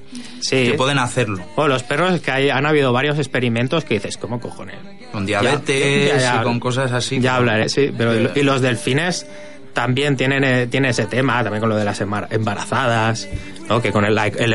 [0.40, 0.68] Sí.
[0.70, 1.42] Que pueden hacerlo.
[1.56, 4.76] O los perros, es que hay, han habido varios experimentos que dices, ¿cómo cojones?
[5.10, 6.40] Con diabetes Ya, ya, ya.
[6.40, 7.20] y con cosas así.
[7.20, 7.90] Ya hablaré, sí.
[7.96, 9.26] Pero, y los delfines
[9.72, 13.28] también tienen, eh, tienen ese tema, también con lo de las embar- embarazadas,
[13.68, 13.80] ¿no?
[13.82, 14.52] que con el, el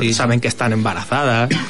[0.00, 0.14] Sí, sí.
[0.14, 1.50] saben que están embarazadas.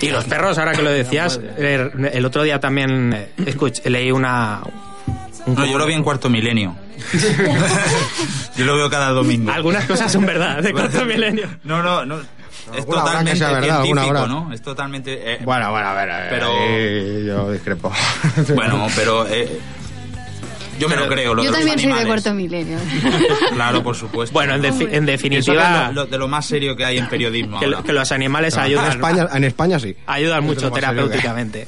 [0.00, 4.10] Y los perros, ahora que lo decías, eh, el otro día también eh, escuch- leí
[4.10, 4.60] una...
[5.44, 6.74] un- No, yo lo vi en cuarto milenio.
[8.56, 9.52] yo lo veo cada domingo.
[9.52, 11.48] Algunas cosas son verdad, de cuarto milenio.
[11.64, 12.18] No, no, no.
[12.74, 14.26] Es totalmente verdad, científico.
[14.26, 14.52] ¿no?
[14.52, 15.34] Es totalmente...
[15.34, 16.28] eh, Bueno, bueno, a ver, a ver.
[16.30, 17.92] Pero- yo discrepo.
[18.54, 19.26] Bueno, pero...
[19.28, 19.60] eh,
[20.78, 21.34] yo me lo creo.
[21.34, 22.06] Lo Yo de los también soy de animales.
[22.22, 22.78] cuarto milenio.
[23.54, 24.32] Claro, por supuesto.
[24.32, 26.98] Bueno, en, defi- en Eso definitiva, es lo- lo- de lo más serio que hay
[26.98, 27.58] en periodismo.
[27.58, 27.82] que, ahora.
[27.82, 29.96] que los animales En ayudan, España, en España sí.
[30.06, 31.66] ayudan mucho terapéuticamente.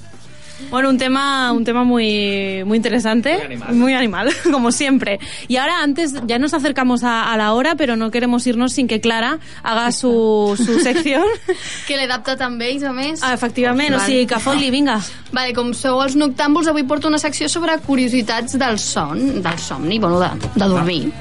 [0.71, 4.29] Bueno, un tema, un tema muy, muy interesante, muy animal.
[4.53, 5.19] como siempre.
[5.47, 8.89] Y ahora, antes, ya nos acercamos a, a la hora, pero no queremos irnos sin
[8.89, 11.23] que Clara haga su, su sección.
[11.87, 13.23] que l'he adaptat amb ells, a més.
[13.23, 14.99] Ah, efectivament, o sigui, que fot-li, vinga.
[15.33, 19.99] Vale, com sou els noctàmbuls, avui porto una secció sobre curiositats del son, del somni,
[19.99, 21.13] bueno, de, de dormir.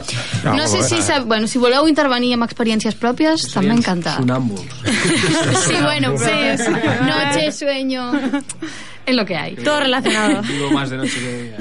[0.44, 1.26] No, No sé bueno, si, sab...
[1.28, 4.18] bueno, si voleu intervenir amb experiències pròpies, també m'encanta.
[4.18, 4.66] Sonàmbuls.
[5.68, 6.72] Sí, bueno, Sí, pero sí.
[7.06, 8.12] noche, sueño,
[9.08, 9.56] es lo que hay.
[9.56, 10.42] Todo relacionado.
[10.44, 11.58] Vivo más de noche que de día.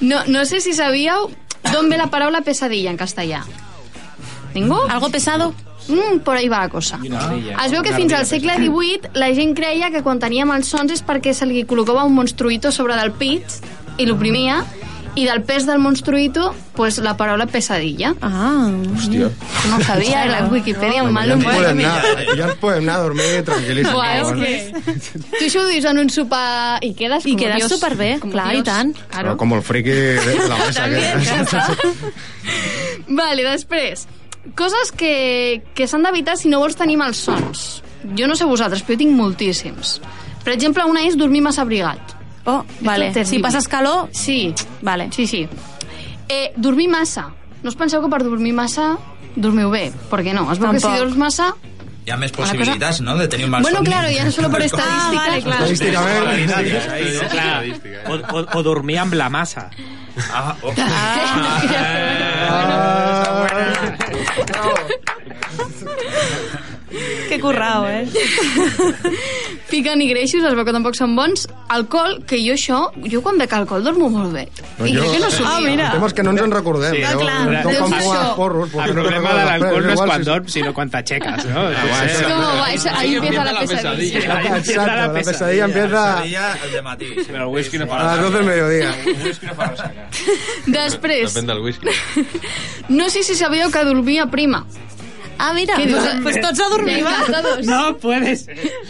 [0.00, 1.30] No, no sé si sabíeu
[1.70, 3.44] d'on ve la paraula pesadilla en castellà.
[4.54, 4.78] Ningú?
[4.88, 5.54] ¿Algo pesado?
[5.88, 6.98] Mm, por ahí va la cosa.
[7.04, 11.04] Es veu que fins al segle XVIII la gent creia que quan tenia malsons és
[11.04, 13.60] perquè se li col·locava un monstruito sobre del pit
[13.98, 14.62] i l'oprimia
[15.18, 18.12] i del pes del monstruito pues la paraula pesadilla.
[18.22, 19.30] Ah, Hòstia.
[19.68, 22.84] no ho sabia, la Wikipedia un malo Ja ens un podem anar, ja ens podem
[22.86, 23.92] anar a dormir tranquil·líssim.
[23.92, 25.32] Buah, és que...
[25.38, 27.74] Tu això ho dius en un sopar i quedes I com quedes Dios.
[27.74, 28.62] superbé, com clar, Dios.
[28.62, 28.94] i tant.
[29.16, 30.86] Però com el friqui de la mesa.
[30.92, 32.12] Que...
[33.08, 34.06] Vale, després,
[34.54, 37.82] coses que, que s'han d'evitar si no vols tenir malsons.
[38.16, 39.98] Jo no sé vosaltres, però jo tinc moltíssims.
[40.44, 42.14] Per exemple, una és dormir massa abrigat.
[42.44, 43.24] Oh, vale.
[43.24, 44.08] Si pasas calor...
[44.12, 45.08] Sí, Vale.
[45.12, 45.48] sí, sí.
[46.28, 47.30] Eh, dormir massa.
[47.62, 48.96] No us penseu que per dormir massa
[49.36, 50.50] dormiu bé, perquè no.
[50.52, 51.54] Es veu que si dorms massa...
[52.06, 53.90] Hi ha més cosa- possibilitats, no?, de tenir un mal Bueno, somni.
[53.90, 55.12] claro, ya no solo por estadística.
[55.12, 55.66] Ah, vale, claro.
[55.68, 55.74] ¿no?
[57.28, 57.66] Claro.
[58.08, 59.68] O, o- o dormir amb la massa.
[60.32, 60.72] Ah, oh.
[67.28, 68.06] Que currao, eh?
[69.68, 71.42] Fiquen i greixos, es veu que tampoc són bons.
[71.68, 72.78] Alcohol, que jo això...
[73.12, 74.46] Jo quan bec alcohol dormo molt bé.
[74.80, 75.90] I jo- crec que no s'ho Ah, mira.
[75.90, 76.94] El tema és que no ens en recordem.
[76.96, 77.10] Sí, eh?
[77.20, 77.36] clar.
[77.44, 78.30] Deu vam ser fumar això.
[78.38, 81.66] porros, El no problema de l'alcohol no és quan dorms, sinó quan t'aixeques, no?
[81.68, 84.18] És com, va, això- ahí empieza la pesadilla.
[84.22, 87.06] Exacto, empieza la pesadilla empieza Seria el de matí.
[87.26, 88.94] Pero el whisky no a para las 12 del mediodía.
[89.04, 90.08] El whisky no para resaca.
[90.66, 91.86] Després, Depèn del whisky.
[92.88, 94.64] no sé si sabíeu que dormia prima.
[95.38, 96.02] Ah, mira, Què dius?
[96.02, 97.20] pues, pues tots a dormir, va.
[97.26, 97.66] todos.
[97.66, 98.46] No puedes.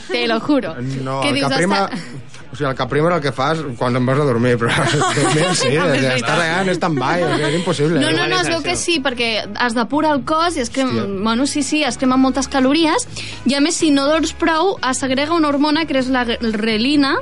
[0.08, 0.74] Te lo juro.
[1.04, 1.48] No, Què el dius?
[1.48, 1.84] caprima...
[1.84, 2.24] Hasta...
[2.48, 4.72] O sigui, el caprima és el que fas quan em vas a dormir, però
[5.18, 5.68] dormir sí,
[6.16, 8.00] estar allà en stand-by, o sigui, és impossible.
[8.00, 9.28] No, no, no, es veu que sí, perquè
[9.66, 13.04] es depura el cos i es crema, bueno, sí, sí, es cremen moltes calories
[13.44, 17.18] i a més si no dorms prou es segrega una hormona que és la relina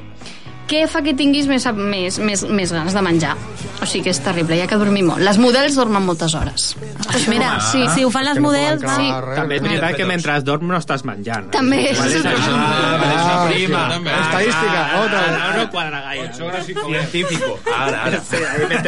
[0.67, 3.37] què fa que tinguis més, més, més, més ganes de menjar.
[3.77, 5.23] O sigui que és terrible, hi ha que dormir molt.
[5.25, 6.69] Les models dormen moltes hores.
[7.07, 8.83] Pues mira, sí, si ho fan les models...
[8.97, 9.09] Sí.
[9.37, 11.51] També és veritat que mentre dorms no estàs menjant.
[11.55, 11.83] També.
[11.93, 12.57] Igual és això.
[12.57, 13.85] Ah, prima.
[14.17, 15.23] Estadística, otra.
[15.31, 16.33] Ah, no quadra gaire.
[16.67, 17.59] Científico.
[17.73, 18.23] Ara, ara.
[18.27, 18.43] Sí,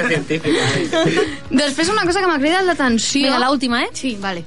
[0.09, 1.25] científica.
[1.51, 3.29] Després una cosa que m'ha cridat l'atenció...
[3.29, 3.93] Vinga, l'última, eh?
[3.95, 4.45] Sí, vale.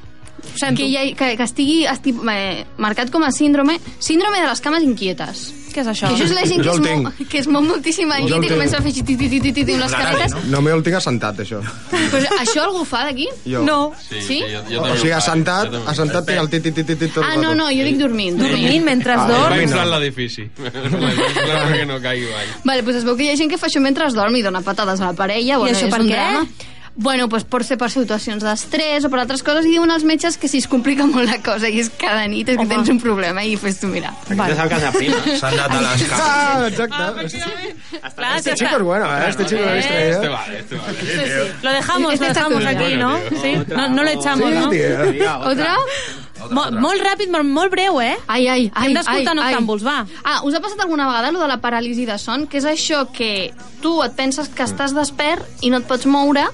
[0.58, 4.62] Que, hi ha, que, que estigui esti, eh, marcat com a síndrome síndrome de les
[4.62, 5.61] cames inquietes.
[5.72, 6.08] Què és això?
[6.10, 8.54] Que això és la gent que es, mou, que es mou moltíssima Jo llit i
[8.54, 10.36] comença a fer xiti, titi, titi, titi, amb les caretes.
[10.52, 11.62] No me el tinc assentat, això.
[12.12, 13.28] Pues això algú fa d'aquí?
[13.46, 13.64] Jo.
[13.64, 13.80] No.
[14.10, 14.28] Sí, Sí?
[14.28, 17.36] sí, jo, jo O sigui, assentat, assentat tinc el tit, tit, tit, tit, tot Ah,
[17.38, 18.38] no, no, jo dic dormint.
[18.42, 19.62] Dormint mentre Ah, vaig no.
[19.62, 20.50] inflant l'edifici.
[20.58, 22.52] perquè no caigui avall.
[22.64, 24.42] Vale, pues es veu que hi ha gent que fa això mentre es dorm i
[24.46, 25.58] dona patades a la parella.
[25.58, 26.26] Bueno, això és per un què?
[26.94, 30.36] Bueno, pues pot ser per situacions d'estrès o per altres coses i diuen els metges
[30.38, 33.00] que si es complica molt la cosa i és cada nit és que tens un
[33.00, 34.12] problema i fes tu mirar.
[34.28, 35.22] Aquest és el cas de prima.
[35.40, 36.22] S'han anat a les cames.
[36.22, 38.16] Ah, exacte.
[38.16, 39.26] Clar, Este chico es bueno, ¿eh?
[39.30, 40.32] Este chico lo he Este distraído.
[40.34, 41.54] vale, este vale.
[41.62, 43.18] Lo dejamos, lo dejamos aquí, ¿no?
[43.42, 44.70] Sí, no, no lo echamos, Sí, ¿no?
[44.70, 45.40] tío.
[45.40, 45.76] Otra?
[46.50, 48.16] Mo- Molt ràpid, però molt breu, eh?
[48.28, 48.88] Ai, ai, ai.
[48.88, 49.36] Hem d'escoltar.
[49.38, 50.00] Noctàmbuls, va.
[50.26, 52.48] Ah, us ha passat alguna vegada lo de la paràlisi de son?
[52.50, 56.48] Que és això que tu et penses que estàs despert i no et pots moure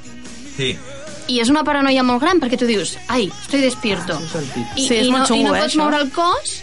[0.58, 0.76] Sí.
[1.28, 4.16] i és una paranoia molt gran perquè tu dius, ai, estoy despierto.
[4.78, 5.82] I, Sí, és i, no, molt xungo, i no eh, pots això.
[5.84, 6.62] moure el cos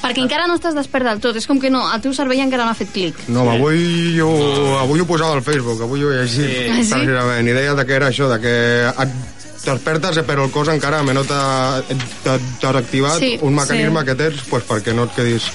[0.00, 1.36] perquè encara no estàs despert del tot.
[1.36, 3.18] És com que no, el teu cervell encara no ha fet clic.
[3.28, 4.30] No, home, avui ho,
[4.80, 6.94] avui ho posava al Facebook, avui ho he llegit Ah, sí?
[6.94, 8.54] precisament, i deia de que era això, de que
[8.88, 9.12] et
[9.60, 11.82] despertes eh, però el cos encara no t'ha
[12.24, 14.06] t'ha- t'ha activat Sí, un mecanisme sí.
[14.06, 15.50] que tens pues, perquè no et quedis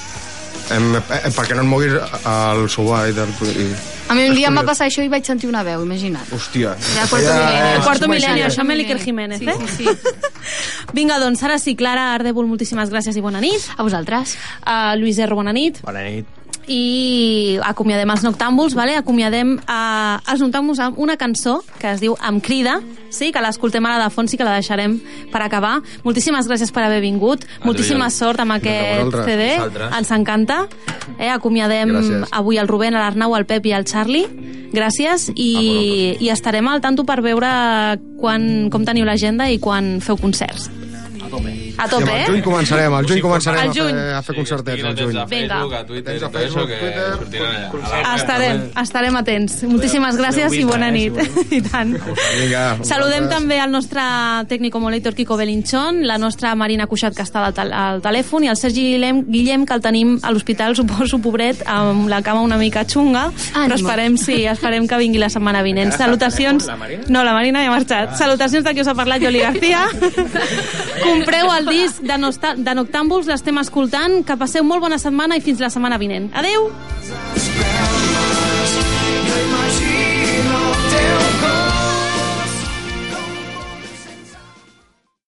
[0.72, 1.93] em, eh, perquè no et moguis
[2.26, 3.68] al sofà i, del, i
[4.09, 6.28] A mi un dia em va passar això i vaig sentir una veu, imagina't.
[6.32, 7.76] hòstia Ja, cuarto milenio.
[7.76, 8.47] El quarto Mai mil·lenni, seria.
[8.51, 9.55] això amb l'Iker Jiménez, Sí, eh?
[9.78, 10.93] sí, sí.
[10.93, 13.66] Vinga, doncs, ara sí, Clara Ardèvol, moltíssimes gràcies i bona nit.
[13.78, 14.38] A vosaltres.
[14.61, 15.82] Uh, Lluís R, bona nit.
[15.84, 16.26] Bona nit.
[16.68, 18.95] I acomiadem els Noctàmbuls, vale?
[18.97, 22.80] acomiadem uh, els Noctàmbuls amb una cançó que es diu Em crida,
[23.13, 24.97] sí, que l'escoltem ara de fons i que la deixarem
[25.32, 25.78] per acabar.
[26.03, 28.18] Moltíssimes gràcies per haver vingut, moltíssima Adrià.
[28.18, 29.13] sort amb aquest.
[29.26, 29.97] CD, Vosaltres.
[29.99, 30.68] ens encanta.
[31.20, 32.28] Eh, acomiadem Gràcies.
[32.32, 34.26] avui el Rubén, l'Arnau, el Pep i el Charlie.
[34.76, 40.18] Gràcies i, i estarem al tanto per veure quan, com teniu l'agenda i quan feu
[40.18, 40.70] concerts.
[41.24, 41.30] A
[41.76, 42.26] I tope, amb el eh?
[42.30, 43.92] juny començarem, al juny començarem Al a juny.
[43.98, 45.18] fer, a fer concertets, al Tens juny.
[45.20, 45.60] a Vinga.
[45.80, 46.78] A Twitter, Tens a Facebook, que
[47.20, 47.42] Twitter.
[48.06, 49.58] A Estarem, estarem atents.
[49.68, 51.18] Moltíssimes gràcies i bona nit.
[51.58, 51.96] I tant.
[52.40, 54.02] Vinga, Saludem també el nostre
[54.50, 58.52] tècnic monitor Kiko Belinchón, la nostra Marina Cuixat, que està al, tel al telèfon, i
[58.52, 62.58] el Sergi Guillem, Guillem, que el tenim a l'hospital, suposo, pobret, amb la cama una
[62.62, 65.92] mica xunga, però esperem, sí, esperem que vingui la setmana vinent.
[65.96, 66.70] Salutacions...
[67.10, 68.16] No, la Marina ja ha marxat.
[68.18, 69.86] Salutacions de qui us ha parlat, Joli García.
[71.06, 74.22] Compreu el disc de, Nosta de Noctàmbuls, l'estem escoltant.
[74.26, 76.32] Que passeu molt bona setmana i fins la setmana vinent.
[76.34, 76.70] Adeu!